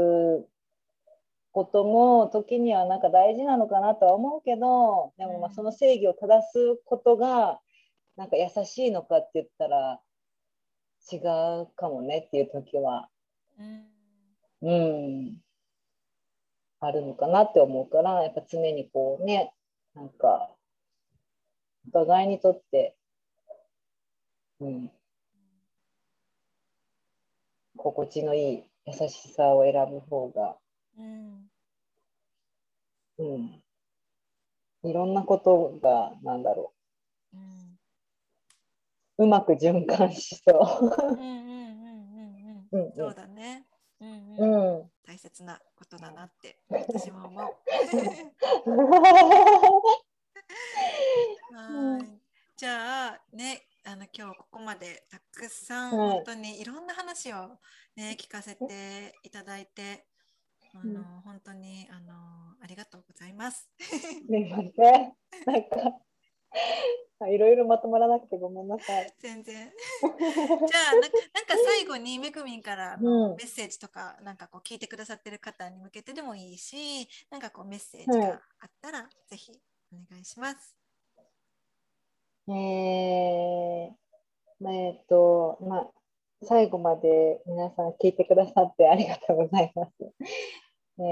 [1.55, 5.55] ことも時にはなんか大事なのかなとは思うけどでもまあうん。
[5.55, 7.61] その正義を正すことが
[8.17, 10.01] なんか優しいのかって言ったら
[11.13, 11.19] 違
[11.63, 13.09] うかもねっていう時は、
[13.59, 13.85] うん。
[14.63, 14.75] う
[15.31, 15.37] ん、
[16.81, 19.53] あるのかなって思うからやっぱ常にこうね
[19.95, 20.51] なんか
[21.87, 22.97] お互いにとって、
[24.59, 24.91] うん、
[27.77, 30.57] 心地のいい優しさを選ぶ方が、
[30.99, 31.51] うん。
[33.19, 33.63] うん、
[34.83, 36.73] いろんなことがなんだろ
[37.33, 37.37] う。
[37.37, 37.79] ん。
[39.19, 41.13] ううまく循環しそう。
[41.15, 42.77] んうんうんうんう。
[42.77, 42.87] うん。
[42.87, 43.67] うんそうだね。
[44.01, 44.79] うんううんん。
[44.79, 44.91] うん。
[45.07, 47.55] 大切なことだなって私も思う。
[51.55, 52.21] はい。
[52.57, 56.11] じゃあね、あの今日ここまでたくさんはい。
[56.11, 57.59] 本当にいろんな話を
[57.97, 60.07] ね聞かせていただいて、
[60.75, 62.13] あの、うん本当にあの
[62.61, 63.69] ありがとうございます。
[63.79, 65.17] すみません。
[65.47, 66.01] なんか
[67.21, 69.13] あいろいろまとまらなくてごめんなさい。
[69.19, 69.71] 全然。
[70.03, 70.11] じゃ
[70.91, 79.53] あななんか最後にめぐみんからのうんメッセージとか、なんかこう聞いてくださってる方に向けてでもいいし、なんかこうメッセージがあったら、ぜひ
[79.93, 80.77] お願いします。
[82.49, 83.91] えー、
[84.61, 85.91] まあえっと、まあ、
[86.43, 89.93] 最後まで皆さん聞いてくださってありがとうございます。
[90.99, 91.03] え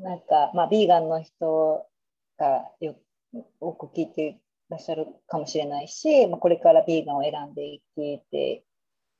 [0.00, 1.86] ー、なんか、まあ、ビーガンの人
[2.38, 2.96] がよ
[3.60, 4.36] 多く聞いてい
[4.70, 7.80] らっしゃるかもしれないし、まあ、これからビーガンを選んでいっ
[8.30, 8.64] て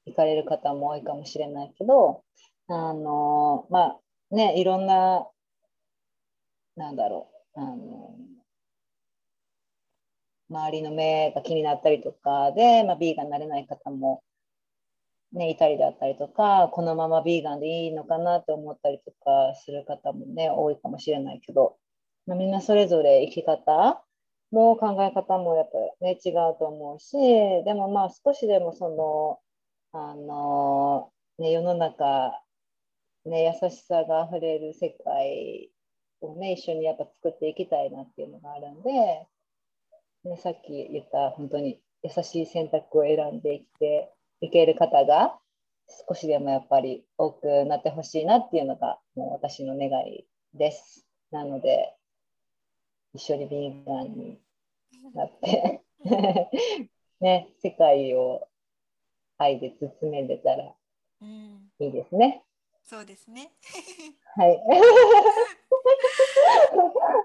[0.06, 2.24] いかれる方も多いかもしれないけど、
[2.68, 3.98] あの、ま
[4.30, 5.28] あ、ね、いろんな、
[6.76, 8.16] なんだろう、あの、
[10.48, 14.22] 周りの目が気になったりとかで、まあ、ビーガンになれない方も、
[15.32, 21.76] ね、いたりだったりとかこのままビーガンでいいのかなと思ったりとかする方もね多いかもしれないけど、
[22.26, 24.02] まあ、みんなそれぞれ生き方
[24.50, 27.16] も考え方もやっぱね違うと思うし
[27.64, 29.38] でもまあ少しでもその
[29.92, 32.32] あの、ね、世の中、
[33.24, 35.70] ね、優しさがあふれる世界
[36.20, 39.26] をね一緒にやっぱ作っていきたいなっていうのがあるんで。
[40.26, 45.38] ね、さっき言った本当に優しい選択を選んでいっていける方が
[46.08, 51.06] 少しでもやっぱり多くなってほしいなっていうのがもう私の願いです。
[51.30, 51.94] なので
[53.14, 54.40] 一緒にビーガンに
[55.14, 55.82] なって
[57.20, 58.46] ね、世界を
[59.38, 60.74] 愛で包めれたら
[61.22, 62.42] うん、いいですね。
[62.84, 63.50] そうですね。
[64.36, 64.62] はい。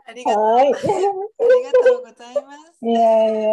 [0.07, 0.43] ありがとう。
[0.43, 0.73] はい。
[0.73, 0.83] あり
[1.63, 2.85] がとうございます。
[2.85, 3.49] いやいや、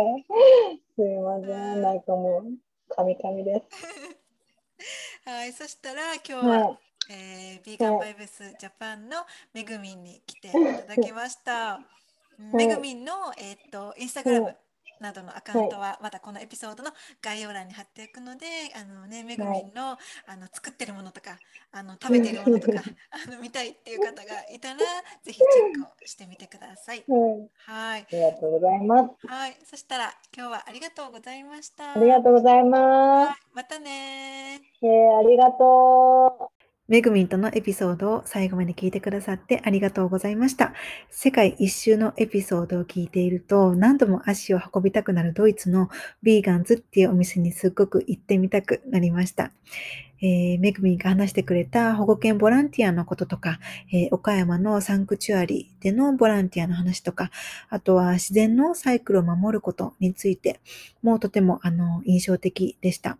[0.95, 1.83] すいません。
[1.83, 2.45] なんかもう、
[2.89, 5.29] カミカミです。
[5.29, 6.79] はい、そしたら今日は、はい。
[7.11, 9.17] えー、ビーガンバイブスジャパンの
[9.55, 11.81] めぐみんに来ていただきました。
[12.39, 14.57] めぐみんの、えっ、と、インスタグラム。
[15.01, 16.91] などのアカウントはまたこのエピソードの
[17.23, 21.39] 概要欄に貼っていくので、あのね、めぐみんの、あの作ってるものとか、
[21.73, 24.79] あの食べてるものとか、 あの見たいっていう方がいたら、
[25.23, 27.05] ぜひチェックをしてみてください。
[27.09, 28.01] はい。
[28.03, 29.27] ありがとうございます。
[29.27, 29.57] はい。
[29.65, 31.93] そしたら今日はありがとうございました。
[31.93, 33.41] ありがとうございます。
[33.53, 36.58] またねえー、ありがとう。
[36.89, 40.73] めぐみんとのエピソードを最後まで聞いてくださってありがとうございました。
[41.11, 45.91] 世界一周のエピソードを聞いていると何度も足を運びたくなるドイツの
[46.23, 49.53] ビーガンズっていうお店にすっごく行ってみたくなりました。
[50.23, 53.61] えー、めぐみんが話してくれた保護犬ボランティアのこととか、
[53.93, 57.31] えー、岡山のサンクチュアリでのボランティアの話とか、
[57.69, 60.61] あとは自然のサイクルを守ることについて
[61.03, 63.19] もうとてもあの印象的でした。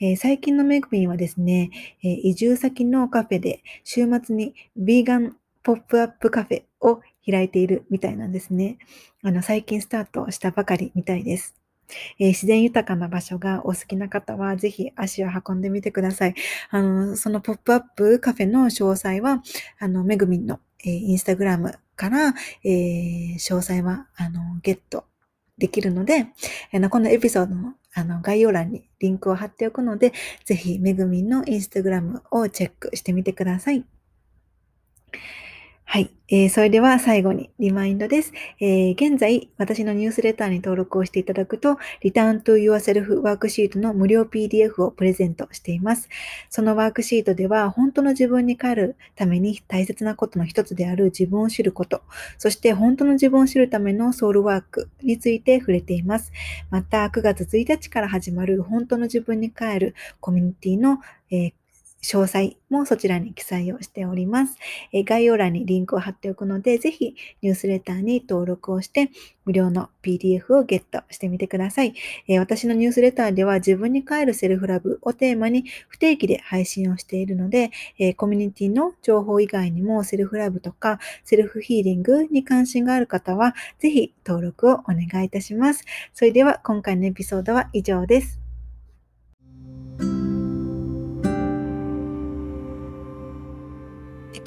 [0.00, 1.70] えー、最近のめぐみんはですね、
[2.02, 7.00] えー、移住先のカフェで週末にビーガンポップアップカフェを
[7.30, 8.78] 開いているみたいなんですね。
[9.22, 11.54] あの、最近スタートしたばかりみたいです。
[12.18, 16.34] えー、自然豊かな場所がお好きな方は、ぜひ足を運んでみてください。
[16.70, 19.42] あの、そのポップアップカフェの詳細は、
[19.78, 22.34] あの、めぐみんの、えー、インスタグラムから、
[22.64, 25.04] えー、詳細は、あの、ゲット
[25.58, 26.28] できるので、
[26.72, 30.12] あの、このエピソードのあの概要欄にリンクを貼っておくので、
[30.44, 33.84] ぜひめぐみんのインスタグラムをチェックしてみてください。
[35.90, 36.10] はい。
[36.28, 46.10] えー、それでは最後にリマインドです、えー、現在、私のニュースレターに登録をしていただくと、Return to Yourself ワークシートの無料 PDF をプレゼントしています。
[46.50, 52.02] そのワークシートでは、本当の自分に帰るために大切なことの一つである自分を知ること、
[52.36, 56.32] そして本当の自分を知るためのソウルワークについて触れています。
[56.68, 60.98] また、9月1日から始まる本当の自分に帰るコミュニティの、
[61.30, 61.52] えー
[62.02, 64.56] 詳細もそちらに記載をしております。
[64.92, 69.10] え概要欄にリンクを貼っておくので、ぜひニュースレターに登録をして
[69.44, 71.94] 無料の PDF をゲットしてみてください。
[72.28, 85.84] え私のニュースレターでは自分に帰るセルフラブをテーマに不定期で配信をしているので、えコミュニティの情報以外にもセルフラブとかセルフヒーリングに関心がある方は、ぜひ登録をお願いいたします。
[86.14, 88.47] それでは今回のエピソードは以上です。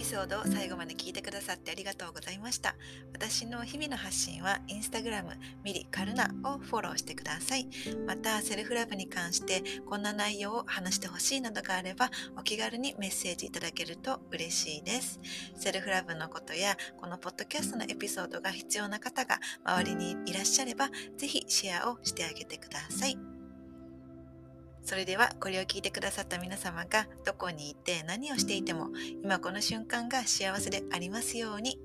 [0.01, 2.75] ピソードを最後まで聞いてくださってありがとうございました。
[3.13, 5.29] 私の日々の発信はインスタグラム
[5.63, 7.67] ミリカルナをフォローしてください。
[8.07, 15.19] また、セルフラブに関してこんな内容を話してほしいなどがあればお気軽にメッセージいただけると嬉しいです。
[15.55, 23.40] セルフラブのことやこのポッドキャストのエピソードが必要な方が周りにいらっしゃればぜひシェアをしてあげてください。
[24.83, 28.89] それではこれを聞いてくださった皆様がどこにいて何をしていても
[29.23, 31.79] 今この瞬間が幸せでありますように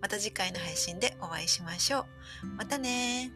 [0.00, 2.46] また次回の配信でお会いしましょう。
[2.56, 3.32] またね